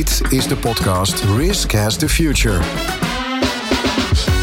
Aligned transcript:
Dit 0.00 0.20
is 0.28 0.46
de 0.46 0.56
podcast 0.56 1.24
Risk 1.36 1.72
Has 1.72 1.96
the 1.96 2.08
Future. 2.08 2.60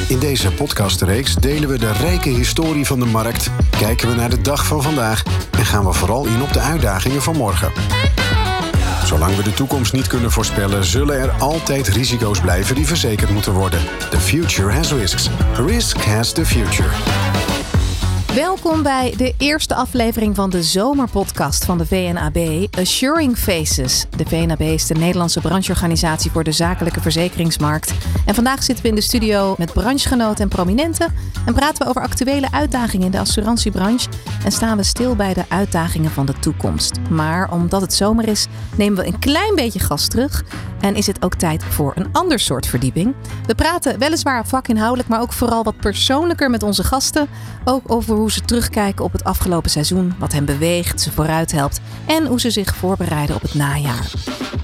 In 0.07 0.19
deze 0.19 0.51
podcastreeks 0.51 1.35
delen 1.35 1.69
we 1.69 1.77
de 1.77 1.91
rijke 1.91 2.29
historie 2.29 2.85
van 2.85 2.99
de 2.99 3.05
markt, 3.05 3.49
kijken 3.79 4.09
we 4.09 4.15
naar 4.15 4.29
de 4.29 4.41
dag 4.41 4.65
van 4.65 4.81
vandaag 4.81 5.23
en 5.51 5.65
gaan 5.65 5.85
we 5.85 5.93
vooral 5.93 6.25
in 6.25 6.41
op 6.41 6.53
de 6.53 6.59
uitdagingen 6.59 7.21
van 7.21 7.35
morgen. 7.35 7.71
Zolang 9.03 9.35
we 9.35 9.43
de 9.43 9.53
toekomst 9.53 9.93
niet 9.93 10.07
kunnen 10.07 10.31
voorspellen, 10.31 10.83
zullen 10.83 11.19
er 11.19 11.31
altijd 11.31 11.87
risico's 11.87 12.41
blijven 12.41 12.75
die 12.75 12.87
verzekerd 12.87 13.29
moeten 13.29 13.53
worden. 13.53 13.79
The 14.09 14.19
future 14.19 14.71
has 14.71 14.91
risks. 14.91 15.29
Risk 15.65 15.97
has 15.97 16.33
the 16.33 16.45
future. 16.45 16.89
Welkom 18.37 18.83
bij 18.83 19.13
de 19.17 19.33
eerste 19.37 19.75
aflevering 19.75 20.35
van 20.35 20.49
de 20.49 20.63
zomerpodcast 20.63 21.65
van 21.65 21.77
de 21.77 21.85
VNAB, 21.85 22.67
Assuring 22.79 23.37
Faces. 23.37 24.05
De 24.17 24.25
VNAB 24.25 24.61
is 24.61 24.87
de 24.87 24.93
Nederlandse 24.93 25.41
brancheorganisatie 25.41 26.31
voor 26.31 26.43
de 26.43 26.51
zakelijke 26.51 27.01
verzekeringsmarkt. 27.01 27.93
En 28.25 28.35
vandaag 28.35 28.63
zitten 28.63 28.83
we 28.83 28.89
in 28.89 28.95
de 28.95 29.01
studio 29.01 29.55
met 29.57 29.73
branchegenoten 29.73 30.43
en 30.43 30.49
prominenten 30.49 31.13
en 31.45 31.53
praten 31.53 31.83
we 31.83 31.89
over 31.89 32.01
actuele 32.01 32.51
uitdagingen 32.51 33.05
in 33.05 33.11
de 33.11 33.19
assurantiebranche 33.19 34.09
en 34.43 34.51
staan 34.51 34.77
we 34.77 34.83
stil 34.83 35.15
bij 35.15 35.33
de 35.33 35.45
uitdagingen 35.49 36.11
van 36.11 36.25
de 36.25 36.39
toekomst. 36.39 36.99
Maar 37.09 37.51
omdat 37.51 37.81
het 37.81 37.93
zomer 37.93 38.27
is, 38.27 38.47
nemen 38.75 39.03
we 39.03 39.07
een 39.07 39.19
klein 39.19 39.55
beetje 39.55 39.79
gas 39.79 40.07
terug 40.07 40.43
en 40.79 40.95
is 40.95 41.07
het 41.07 41.23
ook 41.23 41.35
tijd 41.35 41.63
voor 41.63 41.91
een 41.95 42.07
ander 42.11 42.39
soort 42.39 42.67
verdieping. 42.67 43.15
We 43.45 43.55
praten 43.55 43.99
weliswaar 43.99 44.47
vakinhoudelijk, 44.47 45.09
maar 45.09 45.21
ook 45.21 45.33
vooral 45.33 45.63
wat 45.63 45.77
persoonlijker 45.77 46.49
met 46.49 46.63
onze 46.63 46.83
gasten, 46.83 47.27
ook 47.65 47.91
over 47.91 48.15
hoe 48.15 48.26
ze 48.31 48.41
terugkijken 48.41 49.05
op 49.05 49.11
het 49.11 49.23
afgelopen 49.23 49.69
seizoen, 49.69 50.13
wat 50.19 50.31
hen 50.31 50.45
beweegt, 50.45 51.01
ze 51.01 51.11
vooruit 51.11 51.51
helpt 51.51 51.81
en 52.05 52.25
hoe 52.25 52.39
ze 52.39 52.51
zich 52.51 52.75
voorbereiden 52.75 53.35
op 53.35 53.41
het 53.41 53.53
najaar. 53.53 54.11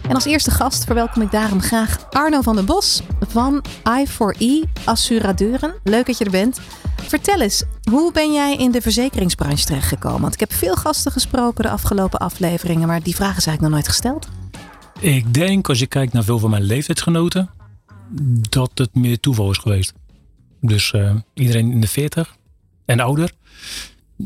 En 0.07 0.15
als 0.15 0.25
eerste 0.25 0.51
gast 0.51 0.83
verwelkom 0.83 1.21
ik 1.21 1.31
daarom 1.31 1.61
graag 1.61 2.09
Arno 2.09 2.41
van 2.41 2.55
den 2.55 2.65
Bos 2.65 3.01
van 3.27 3.63
i4E 3.89 4.69
Assuradeuren. 4.83 5.73
Leuk 5.83 6.05
dat 6.05 6.17
je 6.17 6.25
er 6.25 6.31
bent. 6.31 6.59
Vertel 7.01 7.41
eens, 7.41 7.63
hoe 7.91 8.11
ben 8.11 8.33
jij 8.33 8.55
in 8.55 8.71
de 8.71 8.81
verzekeringsbranche 8.81 9.65
terechtgekomen? 9.65 10.21
Want 10.21 10.33
ik 10.33 10.39
heb 10.39 10.53
veel 10.53 10.75
gasten 10.75 11.11
gesproken 11.11 11.63
de 11.63 11.69
afgelopen 11.69 12.19
afleveringen, 12.19 12.87
maar 12.87 13.03
die 13.03 13.15
vragen 13.15 13.37
is 13.37 13.45
eigenlijk 13.45 13.61
nog 13.61 13.71
nooit 13.71 13.87
gesteld. 13.87 14.27
Ik 14.99 15.33
denk, 15.33 15.69
als 15.69 15.79
je 15.79 15.87
kijkt 15.87 16.13
naar 16.13 16.23
veel 16.23 16.39
van 16.39 16.49
mijn 16.49 16.63
leeftijdsgenoten, 16.63 17.49
dat 18.49 18.71
het 18.73 18.95
meer 18.95 19.19
toeval 19.19 19.51
is 19.51 19.57
geweest. 19.57 19.93
Dus 20.61 20.91
uh, 20.91 21.15
iedereen 21.33 21.71
in 21.71 21.81
de 21.81 21.87
40 21.87 22.35
en 22.85 22.99
ouder. 22.99 23.31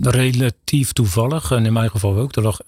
Relatief 0.02 0.91
toevallig, 0.91 1.52
en 1.52 1.66
in 1.66 1.73
mijn 1.73 1.89
geval 1.89 2.17
ook. 2.17 2.36
Er 2.36 2.41
lag 2.41 2.59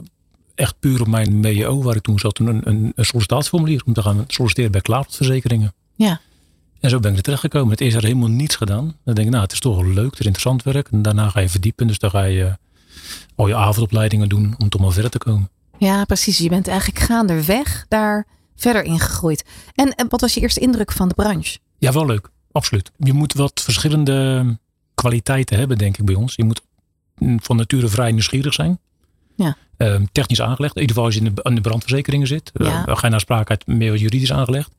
echt 0.55 0.79
puur 0.79 1.01
op 1.01 1.07
mijn 1.07 1.39
MEO, 1.39 1.81
waar 1.83 1.95
ik 1.95 2.01
toen 2.01 2.19
zat, 2.19 2.39
een, 2.39 2.47
een, 2.47 2.91
een 2.95 3.05
sollicitatieformulier 3.05 3.81
om 3.85 3.93
te 3.93 4.01
gaan 4.01 4.23
solliciteren 4.27 4.71
bij 4.71 4.81
Klaarverzekeringen. 4.81 5.73
Ja. 5.95 6.21
En 6.79 6.89
zo 6.89 6.99
ben 6.99 7.11
ik 7.11 7.17
er 7.17 7.23
terechtgekomen. 7.23 7.71
Het 7.71 7.81
is 7.81 7.93
er 7.93 8.03
helemaal 8.03 8.29
niets 8.29 8.55
gedaan. 8.55 8.95
Dan 9.03 9.13
denk 9.13 9.27
ik, 9.27 9.33
nou, 9.33 9.43
het 9.43 9.51
is 9.51 9.59
toch 9.59 9.75
wel 9.75 9.85
leuk, 9.85 10.09
het 10.09 10.19
is 10.19 10.25
interessant 10.25 10.63
werk. 10.63 10.87
En 10.91 11.01
daarna 11.01 11.29
ga 11.29 11.39
je 11.39 11.49
verdiepen. 11.49 11.87
Dus 11.87 11.99
dan 11.99 12.09
ga 12.09 12.23
je 12.23 12.43
uh, 12.43 12.53
al 13.35 13.47
je 13.47 13.55
avondopleidingen 13.55 14.29
doen 14.29 14.55
om 14.57 14.69
toch 14.69 14.81
maar 14.81 14.91
verder 14.91 15.11
te 15.11 15.17
komen. 15.17 15.49
Ja, 15.77 16.05
precies. 16.05 16.37
Je 16.37 16.49
bent 16.49 16.67
eigenlijk 16.67 16.99
gaandeweg 16.99 17.85
daar 17.87 18.27
verder 18.55 18.83
in 18.83 18.99
gegroeid. 18.99 19.45
En, 19.75 19.95
en 19.95 20.09
wat 20.09 20.21
was 20.21 20.33
je 20.33 20.41
eerste 20.41 20.59
indruk 20.59 20.91
van 20.91 21.07
de 21.07 21.13
branche? 21.13 21.57
Ja, 21.77 21.91
wel 21.91 22.05
leuk. 22.05 22.29
Absoluut. 22.51 22.91
Je 22.97 23.13
moet 23.13 23.33
wat 23.33 23.61
verschillende 23.63 24.45
kwaliteiten 24.99 25.57
hebben, 25.57 25.77
denk 25.77 25.97
ik, 25.97 26.05
bij 26.05 26.15
ons. 26.15 26.35
Je 26.35 26.43
moet 26.43 26.61
van 27.37 27.55
nature 27.55 27.87
vrij 27.87 28.11
nieuwsgierig 28.11 28.53
zijn. 28.53 28.79
Ja. 29.35 29.57
Uh, 29.77 29.95
technisch 30.11 30.41
aangelegd. 30.41 30.75
In 30.75 30.81
ieder 30.81 30.95
geval 30.95 31.03
als 31.09 31.19
je 31.19 31.25
in 31.25 31.33
de, 31.35 31.41
in 31.43 31.55
de 31.55 31.61
brandverzekeringen 31.61 32.27
zit. 32.27 32.51
Ja. 32.53 32.65
Uh, 32.87 32.95
ga 32.97 33.05
je 33.05 33.09
naar 33.09 33.19
sprake 33.19 33.49
uit 33.49 33.67
meer 33.67 33.95
juridisch 33.95 34.33
aangelegd. 34.33 34.71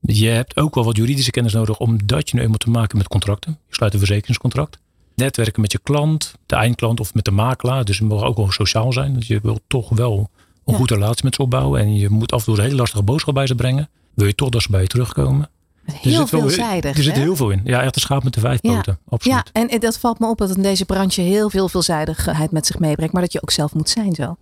Je 0.00 0.28
hebt 0.28 0.56
ook 0.56 0.74
wel 0.74 0.84
wat 0.84 0.96
juridische 0.96 1.30
kennis 1.30 1.52
nodig 1.52 1.78
omdat 1.78 2.30
je 2.30 2.36
nu 2.36 2.42
eenmaal 2.42 2.58
te 2.58 2.70
maken 2.70 2.98
met 2.98 3.08
contracten. 3.08 3.58
Je 3.68 3.74
sluit 3.74 3.92
een 3.92 3.98
verzekeringscontract. 3.98 4.78
Netwerken 5.14 5.60
met 5.60 5.72
je 5.72 5.78
klant, 5.82 6.34
de 6.46 6.56
eindklant 6.56 7.00
of 7.00 7.14
met 7.14 7.24
de 7.24 7.30
makelaar. 7.30 7.84
Dus 7.84 7.98
het 7.98 8.08
mag 8.08 8.22
ook 8.22 8.36
wel 8.36 8.50
sociaal 8.50 8.92
zijn. 8.92 9.14
Dus 9.14 9.26
je 9.26 9.40
wil 9.42 9.60
toch 9.66 9.88
wel 9.88 10.18
een 10.18 10.72
Ja. 10.72 10.76
goede 10.78 10.94
relatie 10.94 11.24
met 11.24 11.34
ze 11.34 11.42
opbouwen. 11.42 11.80
En 11.80 11.94
je 11.94 12.08
moet 12.08 12.32
af 12.32 12.38
en 12.38 12.44
toe 12.44 12.56
een 12.56 12.62
hele 12.62 12.76
lastige 12.76 13.02
boodschap 13.02 13.34
bij 13.34 13.46
ze 13.46 13.54
brengen. 13.54 13.88
Wil 14.14 14.26
je 14.26 14.34
toch 14.34 14.48
dat 14.48 14.62
ze 14.62 14.70
bij 14.70 14.80
je 14.80 14.86
terugkomen. 14.86 15.50
Er 15.88 15.94
Heel 16.00 16.16
wel- 16.16 16.26
veelzijdig. 16.26 16.96
Er 16.96 17.02
zit 17.02 17.16
heel 17.16 17.36
veel 17.36 17.50
in. 17.50 17.60
Ja, 17.64 17.82
echt 17.82 17.94
een 17.94 18.00
schaap 18.00 18.24
met 18.24 18.34
de 18.34 18.40
vijf 18.40 18.58
Ja. 18.62 18.74
poten. 18.74 18.98
Absoluut. 19.08 19.36
Ja, 19.36 19.44
en 19.60 19.68
en 19.68 19.80
dat 19.80 19.98
valt 19.98 20.18
me 20.18 20.26
op 20.28 20.38
dat 20.38 20.56
in 20.56 20.62
deze 20.62 20.84
branche 20.84 21.20
heel 21.20 21.50
veel 21.50 21.68
veelzijdigheid 21.68 22.50
met 22.50 22.66
zich 22.66 22.78
meebrengt, 22.78 23.12
maar 23.12 23.22
dat 23.22 23.32
je 23.32 23.42
ook 23.42 23.50
zelf 23.50 23.74
moet 23.74 23.88
zijn 23.88 24.14
zo. 24.14 24.36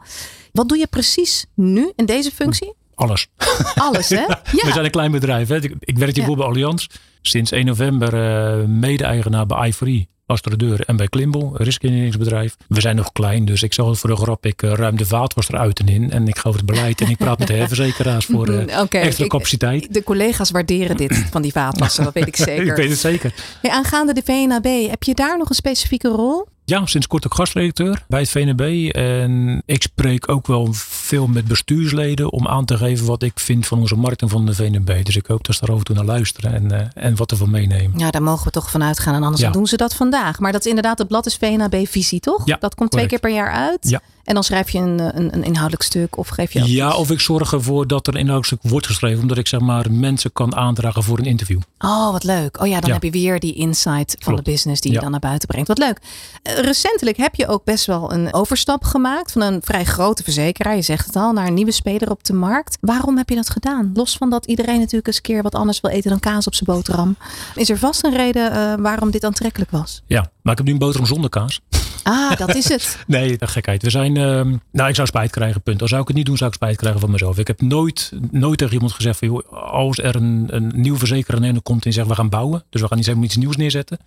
Wat 0.53 0.69
doe 0.69 0.79
je 0.79 0.87
precies 0.87 1.47
nu 1.55 1.93
in 1.97 2.07
deze 2.07 2.31
functie? 2.31 2.75
Alles. 2.97 3.27
Alles, 3.75 4.09
hè? 4.09 4.17
We 4.27 4.63
Ja. 4.67 4.73
zijn 4.73 4.85
een 4.85 4.91
klein 4.91 5.11
bedrijf. 5.11 5.49
Hè. 5.49 5.57
Ik, 5.81 5.99
werk 5.99 6.15
hiervoor 6.15 6.37
bij 6.37 6.47
Allianz. 6.47 6.87
Sinds 7.23 7.51
1 7.51 7.67
november 7.67 8.15
eh, 8.15 8.65
mede-eigenaar 8.65 9.47
bij 9.47 9.73
i4E. 9.75 10.15
Astrodeur 10.27 10.81
en 10.81 10.97
bij 10.97 11.09
Klimbel, 11.09 11.55
een 11.59 11.65
riskinjectingsbedrijf. 11.65 12.57
We 12.69 12.81
zijn 12.81 12.97
nog 12.97 13.13
klein, 13.13 13.45
dus 13.45 13.63
ik 13.63 13.79
altijd 13.79 13.99
voor 13.99 14.11
de 14.11 14.17
grap, 14.17 14.47
ik 14.47 14.63
eh, 14.63 14.73
ruim 14.73 14.97
de 14.97 15.07
vaatwas 15.07 15.49
eruit 15.49 15.79
en 15.79 15.89
in. 15.89 16.11
En 16.11 16.29
ik 16.29 16.39
ga 16.39 16.49
over 16.49 16.61
het 16.61 16.71
beleid 16.71 17.01
en 17.01 17.09
ik 17.09 17.17
praat 17.17 17.39
met 17.39 17.49
de 17.49 17.55
herverzekeraars 17.55 18.27
voor 18.33 18.49
eh, 18.49 18.81
extra 18.91 19.25
ik- 19.25 19.31
capaciteit. 19.31 19.95
De 19.95 20.03
collega's 20.03 20.51
waarderen 20.51 20.97
dit 20.97 21.27
van 21.31 21.43
die 21.43 21.53
vaatwassen, 21.53 22.05
dat 22.05 22.13
weet 22.15 22.27
ik 22.27 22.37
zeker. 22.37 22.67
Ik 22.67 22.77
weet 22.77 22.91
het 22.91 22.99
zeker. 22.99 23.35
Hey, 23.63 23.71
aangaande 23.71 24.13
de 24.15 24.23
VNAB, 24.25 24.89
heb 24.91 25.03
je 25.03 25.15
daar 25.15 25.39
nog 25.39 25.49
een 25.49 25.55
specifieke 25.55 26.09
rol? 26.09 26.47
Ja, 26.69 26.87
sinds 26.87 27.07
kort 27.07 27.25
ook 27.27 27.35
gastredacteur 27.35 28.05
bij 28.09 28.21
het 28.21 28.29
VNB. 28.31 28.91
En 28.95 29.63
ik 29.67 29.83
spreek 29.83 30.29
ook 30.29 30.47
wel 30.47 30.69
veel 30.73 31.27
met 31.27 31.45
bestuursleden 31.45 32.33
om 32.33 32.49
aan 32.49 32.65
te 32.65 32.77
geven 32.77 33.07
wat 33.07 33.23
ik 33.23 33.33
vind 33.41 33.67
van 33.67 33.79
onze 33.79 33.97
markt 33.97 34.23
en 34.23 34.29
van 34.29 34.47
de 34.47 34.55
VNB. 34.55 35.05
Dus 35.05 35.17
ik 35.17 35.27
hoop 35.27 35.45
dat 35.45 35.55
ze 35.57 35.61
daar 35.61 35.71
af 35.75 35.79
en 35.79 35.85
toe 35.85 35.95
naar 35.95 36.05
luisteren 36.05 36.55
en, 36.55 36.71
eh, 36.71 37.05
en 37.05 37.17
wat 37.17 37.31
ervan 37.31 37.51
meenemen. 37.51 37.99
Ja, 37.99 38.11
daar 38.11 38.23
mogen 38.23 38.45
we 38.45 38.51
toch 38.51 38.71
van 38.71 38.83
uitgaan 38.83 39.15
en 39.15 39.23
anders 39.23 39.43
Ja. 39.43 39.51
doen 39.51 39.67
ze 39.67 39.77
dat 39.77 39.95
vandaag. 39.95 40.39
Maar 40.39 40.53
dat 40.53 40.61
is 40.61 40.67
inderdaad, 40.67 40.99
het 40.99 41.09
blad 41.09 41.27
is 41.27 41.37
VNAB 41.37 41.87
Visie, 41.87 42.21
toch? 42.21 42.43
Ja, 42.47 42.57
dat 42.61 42.75
komt 42.75 42.91
twee 42.91 43.07
keer 43.07 43.19
per 43.21 43.33
jaar 43.33 43.51
uit. 43.53 43.89
Ja. 43.89 44.01
En 44.27 44.35
dan 44.35 44.45
schrijf 44.45 44.71
je 44.71 44.79
een, 44.79 44.99
een, 45.19 45.35
een 45.35 45.45
inhoudelijk 45.45 45.83
stuk 45.83 46.17
of 46.19 46.29
geef 46.29 46.53
je 46.53 46.65
Ja, 46.73 46.87
iets? 46.89 46.97
of 46.97 47.11
ik 47.11 47.21
zorg 47.21 47.53
ervoor 47.53 47.87
dat 47.87 48.07
er 48.07 48.13
een 48.15 48.21
inhoudelijk 48.21 48.61
stuk 48.61 48.71
wordt 48.73 48.87
geschreven, 48.87 49.23
omdat 49.23 49.39
ik 49.39 49.47
zeg 49.47 49.61
maar 49.61 49.87
mensen 49.93 50.33
kan 50.33 50.55
aandragen 50.57 51.03
voor 51.03 51.19
een 51.19 51.25
interview. 51.25 51.61
Oh, 51.79 52.13
wat 52.13 52.25
leuk. 52.25 52.61
Oh 52.61 52.67
ja, 52.67 52.81
dan 52.81 52.89
Ja. 52.89 52.95
heb 52.95 53.03
je 53.03 53.11
weer 53.11 53.41
die 53.41 53.55
insight 53.55 54.11
van 54.19 54.33
Klopt. 54.33 54.45
de 54.45 54.51
business 54.51 54.81
die 54.81 54.93
je 54.93 54.99
dan 55.01 55.11
naar 55.11 55.21
buiten 55.21 55.49
brengt. 55.49 55.69
Wat 55.69 55.79
leuk. 55.79 55.99
Eh, 56.43 56.59
recentelijk 56.59 57.17
heb 57.17 57.35
je 57.35 57.49
ook 57.49 57.65
best 57.65 57.87
wel 57.87 58.13
een 58.13 58.35
overstap 58.35 58.85
gemaakt 58.85 59.33
van 59.33 59.43
een 59.43 59.61
vrij 59.65 59.85
grote 59.85 60.23
verzekeraar, 60.23 60.77
je 60.77 60.83
zegt 60.83 61.07
het 61.07 61.17
al, 61.17 61.33
naar 61.33 61.47
een 61.47 61.55
nieuwe 61.55 61.73
speler 61.73 62.11
op 62.11 62.25
de 62.25 62.33
markt. 62.33 62.79
Waarom 62.81 63.17
heb 63.17 63.29
je 63.29 63.35
dat 63.35 63.51
gedaan? 63.51 63.91
Los 63.95 64.17
van 64.17 64.31
dat 64.31 64.47
iedereen 64.47 64.79
natuurlijk 64.79 65.07
eens 65.07 65.17
een 65.17 65.23
keer 65.23 65.43
wat 65.43 65.55
anders 65.55 65.81
wil 65.81 65.91
eten 65.91 66.11
dan 66.11 66.21
kaas 66.21 66.47
op 66.47 66.55
zijn 66.55 66.71
boterham. 66.77 67.17
Is 67.55 67.71
er 67.71 67.79
vast 67.79 68.05
een 68.05 68.17
reden 68.17 68.53
eh, 68.53 68.75
waarom 68.79 69.11
dit 69.11 69.25
aantrekkelijk 69.25 69.71
was? 69.71 70.03
Ja, 70.07 70.31
maar 70.43 70.53
ik 70.53 70.59
heb 70.59 70.67
nu 70.67 70.73
een 70.73 70.79
boterham 70.79 71.07
zonder 71.09 71.31
kaas. 71.31 71.61
Ah, 72.07 72.37
dat 72.37 72.55
is 72.55 72.69
het. 72.69 72.99
Nee, 73.07 73.37
gekheid. 73.41 73.83
We 73.83 73.91
zijn, 73.91 74.17
ehm, 74.17 74.57
nou, 74.73 74.89
ik 74.89 74.95
zou 74.95 75.07
spijt 75.07 75.31
krijgen, 75.31 75.63
punt. 75.63 75.81
Als 75.81 75.91
zou 75.91 76.03
ik 76.03 76.09
het 76.09 76.17
niet 76.17 76.27
doen, 76.27 76.37
zou 76.37 76.51
ik 76.51 76.57
spijt 76.57 76.77
krijgen 76.77 77.01
van 77.01 77.11
mezelf. 77.11 77.39
Ik 77.39 77.47
heb 77.47 77.61
nooit, 77.61 78.13
nooit 78.31 78.59
tegen 78.59 78.75
iemand 78.75 78.93
gezegd 78.93 79.19
van, 79.19 79.29
joh, 79.29 79.53
als 79.73 79.99
er 79.99 80.17
een, 80.17 80.47
een 80.51 80.73
nieuw 80.75 80.97
verzekeraar 80.97 81.43
in 81.43 81.63
komt 81.63 81.85
en 81.85 81.93
zegt, 81.93 82.09
we 82.09 82.15
gaan 82.15 82.29
bouwen. 82.29 82.65
Dus 82.71 82.81
we 82.81 82.87
gaan 82.87 82.97
niet 82.97 83.07
helemaal 83.07 83.27
iets 83.27 83.37
nieuws 83.37 83.57
neerzetten. 83.57 83.99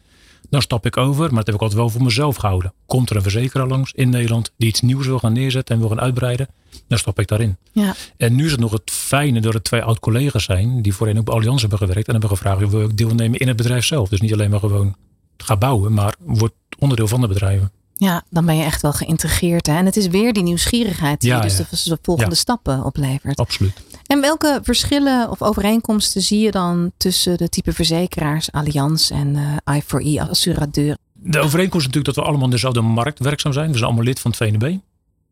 Dan 0.50 0.62
stap 0.62 0.86
ik 0.86 0.98
over, 0.98 1.28
maar 1.28 1.38
dat 1.38 1.46
heb 1.46 1.56
ik 1.56 1.62
altijd 1.62 1.80
wel 1.80 1.90
voor 1.90 2.04
mezelf 2.04 2.36
gehouden. 2.36 2.74
Komt 2.86 3.10
er 3.10 3.16
een 3.16 3.22
verzekeraar 3.22 3.68
langs 3.68 3.92
in 3.94 4.10
Nederland 4.10 4.52
die 4.58 4.68
iets 4.68 4.82
nieuws 4.82 5.06
wil 5.06 5.20
gaan 5.20 5.34
neerzetten 5.34 5.76
en 5.76 5.82
wil 5.82 5.90
gaan 5.90 6.02
uitbreiden, 6.02 6.48
dan 6.88 6.98
stap 6.98 7.20
ik 7.20 7.28
daarin. 7.28 7.58
Ja. 7.72 7.96
En 8.18 8.36
nu 8.36 8.46
is 8.46 8.52
het 8.52 8.60
nog 8.60 8.72
het 8.72 8.92
fijne 8.92 9.42
dat 9.42 9.54
er 9.54 9.62
twee 9.62 9.84
oud-collega's 9.84 10.44
zijn 10.44 10.82
die 10.82 10.94
voorheen 10.94 11.18
ook 11.18 11.26
bij 11.26 11.34
Allianz 11.34 11.62
hebben 11.62 11.80
gewerkt 11.80 12.06
en 12.06 12.12
hebben 12.12 12.30
gevraagd, 12.30 12.60
joh, 12.60 12.70
wil 12.70 12.84
ik 12.84 12.98
deelnemen 12.98 13.40
in 13.40 13.48
het 13.48 13.58
bedrijf 13.58 13.86
zelf? 13.86 14.10
Dus 14.10 14.22
niet 14.22 14.34
alleen 14.34 14.50
maar 14.50 14.60
gewoon 14.60 14.96
ga 15.38 15.58
bouwen, 15.58 15.94
maar 15.94 16.16
wordt 16.20 16.56
onderdeel 16.78 17.08
van 17.08 17.22
de 17.22 17.28
bedrijven. 17.28 17.72
Ja, 18.00 18.24
dan 18.30 18.46
ben 18.46 18.56
je 18.56 18.64
echt 18.64 18.82
wel 18.82 18.94
geïntegreerd. 18.94 19.68
Hè? 19.68 19.74
En 19.78 19.86
het 19.86 19.98
is 19.98 20.08
weer 20.08 20.34
die 20.34 20.44
nieuwsgierigheid 20.44 21.22
die 21.22 21.30
Ja, 21.30 21.40
dus 21.40 21.58
ja. 21.58 21.64
de, 21.70 21.90
de 21.90 21.98
volgende 22.02 22.30
Ja. 22.32 22.36
stappen 22.38 22.84
oplevert. 22.84 23.40
Absoluut. 23.40 23.74
En 24.06 24.22
welke 24.22 24.60
verschillen 24.64 25.30
of 25.30 25.42
overeenkomsten 25.42 26.22
zie 26.22 26.40
je 26.40 26.52
dan 26.52 26.92
tussen 26.98 27.38
de 27.38 27.50
type 27.50 27.74
verzekeraars, 27.74 28.52
Allianz 28.52 29.12
en 29.12 29.60
eh 29.66 29.78
i4E, 29.82 30.30
assuradeur? 30.30 30.98
De 31.14 31.40
overeenkomst 31.40 31.88
is 31.88 31.94
natuurlijk 31.94 32.06
dat 32.06 32.16
we 32.16 32.22
allemaal 32.22 32.46
in 32.46 32.52
dezelfde 32.52 32.82
markt 32.82 33.20
werkzaam 33.20 33.54
zijn. 33.54 33.68
We 33.68 33.74
zijn 33.74 33.86
allemaal 33.86 34.04
lid 34.04 34.20
van 34.20 34.32
het 34.32 34.40
VNB. 34.40 34.76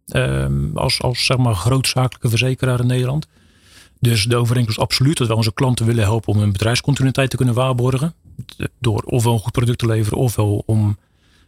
Ehm, 0.08 0.78
als 0.78 1.02
als 1.02 1.26
zeg 1.26 1.38
maar 1.38 1.56
grootzakelijke 1.56 2.30
verzekeraar 2.30 2.80
in 2.80 2.88
Nederland. 2.88 3.28
Dus 4.00 4.24
de 4.26 4.36
overeenkomst 4.36 4.78
is 4.78 4.84
absoluut 4.84 5.18
dat 5.18 5.28
we 5.28 5.36
onze 5.36 5.54
klanten 5.54 5.86
willen 5.86 6.04
helpen 6.04 6.34
om 6.34 6.40
hun 6.40 6.52
bedrijfscontinuïteit 6.52 7.30
te 7.30 7.38
kunnen 7.38 7.54
waarborgen. 7.56 8.14
Door 8.80 9.02
ofwel 9.02 9.34
een 9.34 9.40
goed 9.40 9.52
product 9.52 9.78
te 9.80 9.86
leveren 9.86 10.18
ofwel 10.18 10.64
om 10.66 10.98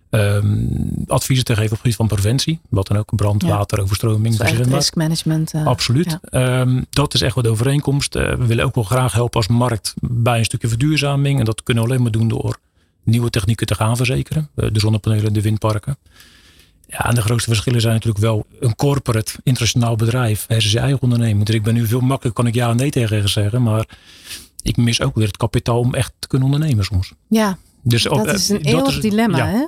ehm, 0.10 0.66
adviezen 1.08 1.46
te 1.46 1.52
geven 1.54 1.66
op 1.66 1.72
het 1.72 1.80
gebied 1.82 1.96
van 1.96 2.08
preventie. 2.08 2.60
Wat 2.70 2.88
dan 2.88 2.98
ook 2.98 3.16
brand, 3.16 3.42
Ja. 3.42 3.50
water, 3.58 3.82
overstroming. 3.82 4.38
Maar. 4.38 4.54
risk 4.54 4.96
management. 4.96 5.54
eh, 5.54 5.66
Absoluut. 5.66 6.18
ja. 6.22 6.60
Ehm, 6.62 6.82
dat 6.90 7.14
is 7.14 7.22
echt 7.22 7.36
wat 7.36 7.44
de 7.44 7.50
overeenkomst. 7.50 8.16
Eh, 8.16 8.34
we 8.36 8.46
willen 8.46 8.66
ook 8.66 8.76
wel 8.76 8.84
graag 8.84 9.14
helpen 9.14 9.36
als 9.40 9.48
markt 9.48 9.94
bij 10.02 10.38
een 10.38 10.46
stukje 10.46 10.68
verduurzaming. 10.68 11.40
En 11.40 11.46
dat 11.46 11.64
kunnen 11.64 11.84
we 11.84 11.90
alleen 11.90 12.02
maar 12.02 12.12
doen 12.12 12.28
door 12.28 12.58
nieuwe 13.04 13.30
technieken 13.30 13.68
te 13.68 13.76
gaan 13.76 13.98
verzekeren. 13.98 14.50
Eh, 14.56 14.70
de 14.72 14.80
zonnepanelen, 14.80 15.34
de 15.34 15.42
windparken. 15.42 15.98
Ja, 16.88 17.06
en 17.06 17.16
de 17.16 17.22
grootste 17.22 17.50
verschillen 17.50 17.82
zijn 17.82 17.94
natuurlijk 17.94 18.24
wel 18.24 18.46
een 18.60 18.76
corporate, 18.76 19.32
internationaal 19.44 19.96
bedrijf 19.96 20.46
versus 20.50 20.72
je 20.72 20.80
eigen 20.80 21.02
onderneming. 21.02 21.46
Dus 21.46 21.56
ik 21.56 21.64
ben 21.64 21.74
nu 21.74 21.86
veel 21.88 22.00
makkelijker, 22.00 22.44
kan 22.44 22.48
ik 22.48 22.56
ja 22.56 22.70
en 22.70 22.76
nee 22.76 22.90
tegen 22.90 23.30
zeggen. 23.30 23.64
Maar 23.64 23.86
ik 24.62 24.78
mis 24.78 25.02
ook 25.02 25.16
weer 25.16 25.28
het 25.28 25.38
kapitaal 25.38 25.80
om 25.80 25.94
echt 25.94 26.14
te 26.20 26.28
kunnen 26.28 26.48
ondernemen 26.52 26.84
soms. 26.86 27.14
Ja, 27.28 27.58
dus 27.82 28.04
dat 28.04 28.34
is 28.34 28.50
een 28.50 28.62
eeuwig 28.62 29.00
dilemma. 29.00 29.46
Hè? 29.48 29.66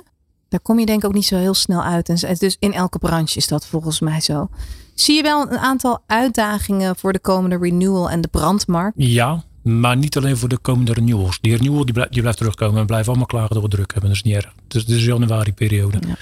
Daar 0.52 0.60
kom 0.60 0.78
je 0.78 0.86
denk 0.86 1.02
ik 1.02 1.08
ook 1.08 1.14
niet 1.14 1.26
zo 1.26 1.36
heel 1.36 1.54
snel 1.54 1.82
uit. 1.82 2.08
En 2.08 2.36
dus 2.38 2.56
in 2.58 2.72
elke 2.72 2.98
branche 2.98 3.36
is 3.36 3.48
dat 3.48 3.66
volgens 3.66 4.00
mij 4.00 4.20
zo. 4.20 4.48
Zie 4.94 5.16
je 5.16 5.22
wel 5.22 5.50
een 5.50 5.58
aantal 5.58 6.02
uitdagingen 6.06 6.96
voor 6.96 7.12
de 7.12 7.18
komende 7.18 7.56
renewal 7.56 8.10
en 8.10 8.20
de 8.20 8.28
brandmarkt? 8.28 8.94
Ja, 8.96 9.44
maar 9.62 9.96
niet 9.96 10.16
alleen 10.16 10.36
voor 10.36 10.48
de 10.48 10.58
komende 10.58 10.92
renewals. 10.92 11.38
Die 11.40 11.56
renewal 11.56 11.84
die, 11.84 11.94
blijft, 11.94 12.12
die 12.12 12.20
blijft 12.20 12.38
terugkomen 12.38 12.80
en 12.80 12.86
blijven 12.86 13.08
allemaal 13.08 13.26
klagen 13.26 13.54
dat 13.54 13.62
we 13.62 13.68
druk 13.68 13.92
hebben. 13.92 14.10
Dat 14.10 14.18
is 14.18 14.24
niet 14.24 14.34
erg. 14.34 14.52
Dus 14.68 14.86
de 14.86 15.02
januari 15.02 15.52
periode. 15.52 15.98
Ja. 16.06 16.14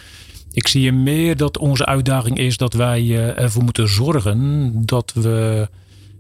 Ik 0.53 0.69
zie 0.69 0.83
je 0.83 0.93
meer 0.93 1.37
dat 1.37 1.59
onze 1.59 1.87
uitdaging 1.87 2.39
is 2.39 2.57
dat 2.57 2.73
wij 2.73 3.01
eh, 3.01 3.43
ervoor 3.43 3.65
moeten 3.65 3.89
zorgen 3.89 4.73
dat 4.87 5.13
we 5.13 5.69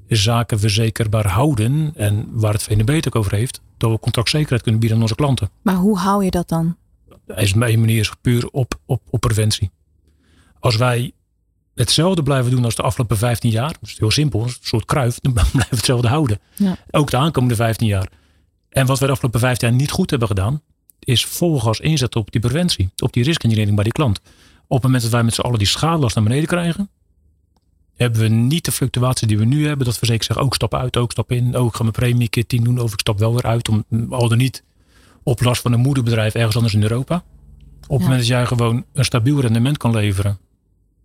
zaken 0.08 0.58
verzekerbaar 0.58 1.26
houden. 1.26 1.92
En 1.96 2.28
waar 2.30 2.52
het 2.52 2.62
VNB 2.62 2.88
het 2.88 3.06
ook 3.06 3.16
over 3.16 3.34
heeft, 3.34 3.60
dat 3.76 3.90
we 3.90 3.98
contractzekerheid 3.98 4.62
kunnen 4.62 4.80
bieden 4.80 4.98
aan 4.98 5.04
onze 5.04 5.16
klanten. 5.16 5.50
Maar 5.62 5.74
hoe 5.74 5.98
hou 5.98 6.24
je 6.24 6.30
dat 6.30 6.48
dan? 6.48 6.76
Is 7.36 7.54
mijn 7.54 7.80
manier 7.80 8.00
is 8.00 8.12
puur 8.20 8.48
op, 8.48 8.74
op, 8.86 9.02
op 9.10 9.20
preventie. 9.20 9.70
Als 10.58 10.76
wij 10.76 11.12
hetzelfde 11.74 12.22
blijven 12.22 12.50
doen 12.50 12.64
als 12.64 12.74
de 12.74 12.82
afgelopen 12.82 13.16
15 13.16 13.50
jaar, 13.50 13.72
dat 13.80 13.88
is 13.88 13.98
heel 13.98 14.10
simpel, 14.10 14.42
een 14.42 14.54
soort 14.60 14.84
kruif, 14.84 15.18
dan 15.20 15.32
blijven 15.32 15.58
we 15.58 15.66
hetzelfde 15.68 16.08
houden. 16.08 16.40
Ja. 16.56 16.76
Ook 16.90 17.10
de 17.10 17.16
aankomende 17.16 17.54
15 17.54 17.86
jaar. 17.86 18.08
En 18.68 18.86
wat 18.86 18.98
wij 18.98 19.06
de 19.06 19.12
afgelopen 19.12 19.40
15 19.40 19.68
jaar 19.68 19.76
niet 19.76 19.90
goed 19.90 20.10
hebben 20.10 20.28
gedaan, 20.28 20.62
is 20.98 21.24
volgas 21.24 21.80
inzetten 21.80 22.20
op 22.20 22.30
die 22.30 22.40
preventie, 22.40 22.90
op 22.96 23.12
die 23.12 23.24
riskengineering 23.24 23.74
bij 23.74 23.84
die 23.84 23.92
klant. 23.92 24.20
Op 24.66 24.76
het 24.76 24.82
moment 24.82 25.02
dat 25.02 25.12
wij 25.12 25.22
met 25.22 25.34
z'n 25.34 25.40
allen 25.40 25.58
die 25.58 25.66
schadelast 25.66 26.14
naar 26.14 26.24
beneden 26.24 26.48
krijgen, 26.48 26.90
hebben 27.94 28.20
we 28.20 28.28
niet 28.28 28.64
de 28.64 28.72
fluctuatie 28.72 29.26
die 29.26 29.38
we 29.38 29.44
nu 29.44 29.66
hebben. 29.66 29.86
Dat 29.86 29.98
we 29.98 30.06
zeker 30.06 30.24
zeggen, 30.24 30.44
ook 30.44 30.54
stap 30.54 30.74
uit, 30.74 30.96
ook 30.96 31.10
stap 31.10 31.32
in. 31.32 31.56
Ook 31.56 31.68
ik 31.68 31.74
ga 31.74 31.82
mijn 31.82 31.94
premie 31.94 32.28
keer 32.28 32.46
10 32.46 32.64
doen, 32.64 32.80
of 32.80 32.92
ik 32.92 33.00
stap 33.00 33.18
wel 33.18 33.32
weer 33.32 33.46
uit. 33.46 33.68
Om 33.68 33.84
al 34.10 34.28
dan 34.28 34.38
niet 34.38 34.62
op 35.22 35.40
last 35.40 35.62
van 35.62 35.72
een 35.72 35.80
moederbedrijf 35.80 36.34
ergens 36.34 36.56
anders 36.56 36.74
in 36.74 36.82
Europa. 36.82 37.14
Op 37.16 37.96
het 37.96 38.00
moment 38.00 38.18
dat 38.18 38.26
jij 38.26 38.46
gewoon 38.46 38.84
een 38.92 39.04
stabiel 39.04 39.40
rendement 39.40 39.76
kan 39.76 39.90
leveren. 39.90 40.38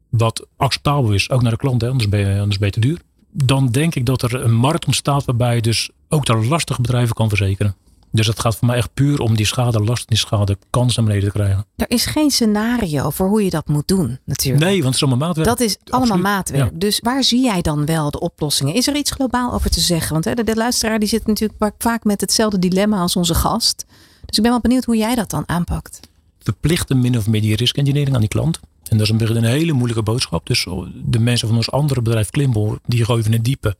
Wat 0.10 0.48
acceptabel 0.58 1.12
is, 1.12 1.30
ook 1.30 1.42
naar 1.42 1.52
de 1.52 1.58
klant, 1.58 1.82
hè, 1.82 1.90
anders, 1.90 2.10
ben 2.10 2.20
je, 2.20 2.40
anders 2.40 2.58
ben 2.58 2.68
je 2.68 2.74
te 2.74 2.80
duur. 2.80 3.00
Dan 3.32 3.72
denk 3.72 3.96
ik 3.96 4.06
dat 4.06 4.22
er 4.22 4.44
een 4.44 4.54
markt 4.54 4.86
ontstaat 4.86 5.26
waarbij 5.26 5.56
je 5.56 5.62
dus 5.62 5.90
ook 6.10 6.26
de 6.26 6.36
lastige 6.36 6.82
bedrijven 6.82 7.16
kan 7.16 7.30
verzekeren. 7.30 7.76
Dus 8.16 8.28
het 8.28 8.40
gaat 8.40 8.56
voor 8.56 8.68
mij 8.68 8.78
echt 8.78 8.94
puur 8.94 9.20
om 9.20 9.36
die 9.36 9.46
schade, 9.46 9.80
last, 9.80 10.08
die 10.08 10.18
schade, 10.18 10.58
kans 10.70 10.96
naar 10.96 11.06
beneden 11.06 11.32
te 11.32 11.38
krijgen. 11.38 11.66
Er 11.76 11.90
is 11.90 12.06
geen 12.06 12.32
scenario 12.32 13.10
voor 13.10 13.28
hoe 13.28 13.44
je 13.44 13.50
dat 13.50 13.68
moet 13.68 13.88
doen, 13.88 14.20
natuurlijk. 14.26 14.66
Nee, 14.66 14.74
want 14.74 14.86
het 14.86 14.96
is 14.96 15.02
allemaal 15.02 15.28
maatwerk. 15.28 15.48
Dat 15.48 15.60
is 15.60 15.78
allemaal 15.90 16.18
maatwerk. 16.18 16.80
Dus 16.80 17.00
waar 17.00 17.24
zie 17.24 17.44
jij 17.44 17.62
dan 17.62 17.86
wel 17.86 18.12
de 18.12 18.20
oplossingen? 18.20 18.74
Is 18.74 18.88
er 18.88 18.96
iets 18.96 19.12
globaal 19.12 19.54
over 19.54 19.70
te 19.70 19.80
zeggen? 19.80 20.12
Want 20.12 20.38
de, 20.38 20.44
de 20.44 20.56
luisteraar 20.56 21.00
die 21.00 21.08
zit 21.08 21.28
natuurlijk 21.28 21.74
vaak 21.78 22.04
met 22.04 22.22
hetzelfde 22.22 22.60
dilemma 22.60 23.00
als 23.00 23.16
onze 23.16 23.34
gast. 23.34 23.86
Dus 24.26 24.38
ik 24.38 24.44
ben 24.44 24.52
wel 24.52 24.62
benieuwd 24.62 24.86
hoe 24.86 24.98
jij 24.98 25.16
dat 25.16 25.30
dan 25.30 25.44
aanpakt. 25.46 26.00
Verplichten 26.40 27.02
min 27.02 27.18
of 27.18 27.28
meer 27.28 27.42
die 27.42 27.56
risk 27.56 27.78
engineering 27.78 28.16
aan 28.16 28.22
die 28.22 28.30
klant. 28.30 28.60
En 28.90 28.98
dat 28.98 29.10
is 29.10 29.28
een, 29.28 29.36
een 29.36 29.44
hele 29.44 29.74
moeilijke 29.74 30.04
boodschap. 30.04 30.48
Dus 30.48 30.68
de 30.94 31.20
mensen 31.20 31.48
van 31.48 31.58
ons 31.58 31.72
andere 31.72 32.02
bedrijf 32.02 32.30
Klimbol, 32.30 32.78
die 32.86 33.06
gooien 33.06 33.26
in 33.26 33.32
het 33.32 33.44
diepe 33.44 33.76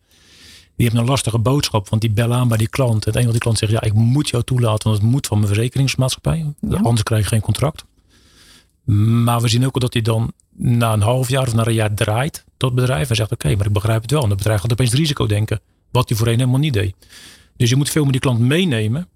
die 0.76 0.86
hebben 0.86 1.04
een 1.04 1.10
lastige 1.10 1.40
boodschap, 1.40 1.90
want 1.90 2.02
die 2.02 2.12
bellen 2.12 2.38
aan 2.38 2.48
bij 2.48 2.58
die 2.58 2.70
klant. 2.70 3.06
En 3.06 3.12
het 3.12 3.16
enige 3.16 3.24
wat 3.24 3.32
die 3.32 3.42
klant 3.42 3.58
zegt, 3.58 3.72
ja, 3.72 3.82
ik 3.82 3.94
moet 3.94 4.30
jou 4.30 4.44
toelaten, 4.44 4.90
want 4.90 5.02
het 5.02 5.12
moet 5.12 5.28
van 5.28 5.40
mijn 5.40 5.54
verzekeringsmaatschappij. 5.54 6.54
Anders 6.70 7.04
krijg 7.04 7.24
je 7.24 7.28
geen 7.28 7.42
contract. 7.42 7.86
Maar 9.24 9.42
we 9.42 9.48
zien 9.48 9.66
ook 9.66 9.80
dat 9.80 9.94
hij 9.94 10.02
dan 10.02 10.34
na 10.58 10.94
een 10.94 11.02
half 11.02 11.30
jaar 11.30 11.48
of 11.48 11.54
na 11.54 11.66
een 11.66 11.74
jaar 11.74 11.94
draait, 11.94 12.46
dat 12.58 12.76
bedrijf. 12.76 13.10
En 13.10 13.16
zegt, 13.16 13.32
oké, 13.32 13.56
maar 13.56 13.66
ik 13.66 13.74
begrijp 13.74 14.02
het 14.02 14.12
wel. 14.12 14.24
En 14.24 14.30
dat 14.30 14.38
bedrijf 14.38 14.62
gaat 14.62 14.72
opeens 14.72 14.94
risico 14.94 15.26
denken, 15.26 15.62
wat 15.92 16.10
hij 16.10 16.18
voorheen 16.18 16.40
helemaal 16.40 16.60
niet 16.60 16.74
deed. 16.74 16.96
Dus 17.58 17.70
je 17.70 17.76
moet 17.76 17.90
veel 17.90 18.04
meer 18.04 18.12
die 18.12 18.22
klant 18.22 18.40
meenemen. 18.40 19.08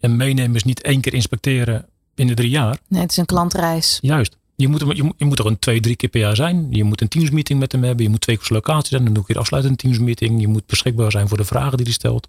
En 0.00 0.16
meenemen 0.16 0.54
is 0.54 0.64
niet 0.64 0.82
één 0.82 1.00
keer 1.00 1.14
inspecteren 1.14 1.86
in 2.14 2.26
de 2.26 2.34
drie 2.34 2.50
jaar. 2.50 2.78
Nee, 2.88 3.00
het 3.00 3.10
is 3.10 3.16
een 3.16 3.26
klantreis. 3.26 3.98
Juist. 4.00 4.36
Je 4.56 4.68
moet, 4.68 4.80
je, 4.80 5.12
je 5.16 5.24
moet 5.24 5.38
er 5.38 5.46
een 5.46 5.58
twee, 5.58 5.80
drie 5.80 5.96
keer 5.96 6.08
per 6.08 6.20
jaar 6.20 6.36
zijn. 6.36 6.66
Je 6.70 6.84
moet 6.84 7.00
een 7.00 7.08
teamsmeeting 7.08 7.58
met 7.58 7.72
hem 7.72 7.82
hebben. 7.82 8.04
Je 8.04 8.10
moet 8.10 8.20
twee 8.20 8.36
keer 8.36 8.48
locatie 8.50 8.88
zijn. 8.88 9.04
Dan 9.04 9.12
doe 9.12 9.22
ik 9.22 9.28
weer 9.28 9.38
afsluitende 9.38 9.78
teamsmeeting. 9.78 10.40
Je 10.40 10.48
moet 10.48 10.66
beschikbaar 10.66 11.10
zijn 11.10 11.28
voor 11.28 11.36
de 11.36 11.44
vragen 11.44 11.76
die 11.76 11.86
hij 11.86 11.94
stelt. 11.94 12.28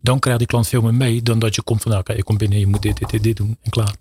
Dan 0.00 0.18
krijgt 0.18 0.38
die 0.38 0.48
klant 0.48 0.68
veel 0.68 0.82
meer 0.82 0.94
mee 0.94 1.22
dan 1.22 1.38
dat 1.38 1.54
je 1.54 1.62
komt 1.62 1.82
van, 1.82 1.90
nou, 1.90 2.16
je 2.16 2.24
komt 2.24 2.38
binnen, 2.38 2.58
je 2.58 2.66
moet 2.66 2.82
dit, 2.82 2.98
dit, 2.98 3.10
dit, 3.10 3.22
dit 3.22 3.36
doen 3.36 3.56
en 3.62 3.70
klaar. 3.70 3.94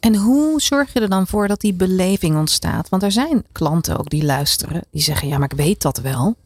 En 0.00 0.16
hoe 0.16 0.60
zorg 0.60 0.92
je 0.92 1.00
er 1.00 1.08
dan 1.08 1.26
voor 1.26 1.48
dat 1.48 1.60
die 1.60 1.74
beleving 1.74 2.36
ontstaat? 2.36 2.88
Want 2.88 3.02
er 3.02 3.12
zijn 3.12 3.44
klanten 3.52 3.98
ook 3.98 4.10
die 4.10 4.24
luisteren, 4.24 4.84
die 4.90 5.02
zeggen, 5.02 5.28
ja, 5.28 5.38
maar 5.38 5.50
ik 5.52 5.58
weet 5.58 5.82
dat 5.82 5.98
wel, 5.98 6.36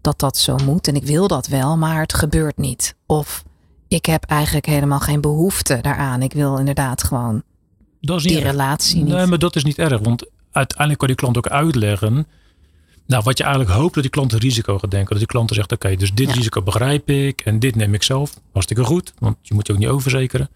dat 0.00 0.18
dat 0.18 0.36
zo 0.36 0.56
moet 0.64 0.88
en 0.88 0.94
ik 0.94 1.04
wil 1.04 1.28
dat 1.28 1.46
wel, 1.46 1.76
maar 1.76 2.00
het 2.00 2.14
gebeurt 2.14 2.56
niet. 2.56 2.94
Of 3.06 3.44
ik 3.88 4.06
heb 4.06 4.24
eigenlijk 4.24 4.66
helemaal 4.66 5.00
geen 5.00 5.20
behoefte 5.20 5.78
daaraan. 5.80 6.22
Ik 6.22 6.32
wil 6.32 6.58
inderdaad 6.58 7.04
gewoon 7.04 7.42
dat 8.06 8.18
is 8.18 8.24
niet 8.24 8.34
die 8.34 8.42
relatie 8.42 9.02
niet. 9.02 9.14
Nee, 9.14 9.26
maar 9.26 9.38
dat 9.38 9.56
is 9.56 9.64
niet 9.64 9.78
erg. 9.78 10.00
Want 10.00 10.26
uiteindelijk 10.50 10.98
kan 10.98 11.08
die 11.08 11.16
klant 11.16 11.36
ook 11.36 11.48
uitleggen. 11.48 12.26
Nou, 13.06 13.22
wat 13.24 13.38
je 13.38 13.44
eigenlijk 13.44 13.74
hoopt 13.74 13.94
dat 13.94 14.02
die 14.02 14.12
klant 14.12 14.32
een 14.32 14.38
risico 14.38 14.78
gaat 14.78 14.90
denken. 14.90 15.08
Dat 15.08 15.18
die 15.18 15.26
klant 15.26 15.50
zegt, 15.50 15.72
oké, 15.72 15.96
dus 15.96 16.12
dit 16.14 16.32
risico 16.32 16.62
begrijp 16.62 17.10
ik. 17.10 17.40
En 17.40 17.58
dit 17.58 17.74
neem 17.74 17.94
ik 17.94 18.02
zelf. 18.02 18.40
Hartstikke 18.52 18.84
goed. 18.84 19.12
Want 19.18 19.36
je 19.42 19.54
moet 19.54 19.66
je 19.66 19.72
ook 19.72 19.78
niet 19.78 19.88
oververzekeren. 19.88 20.48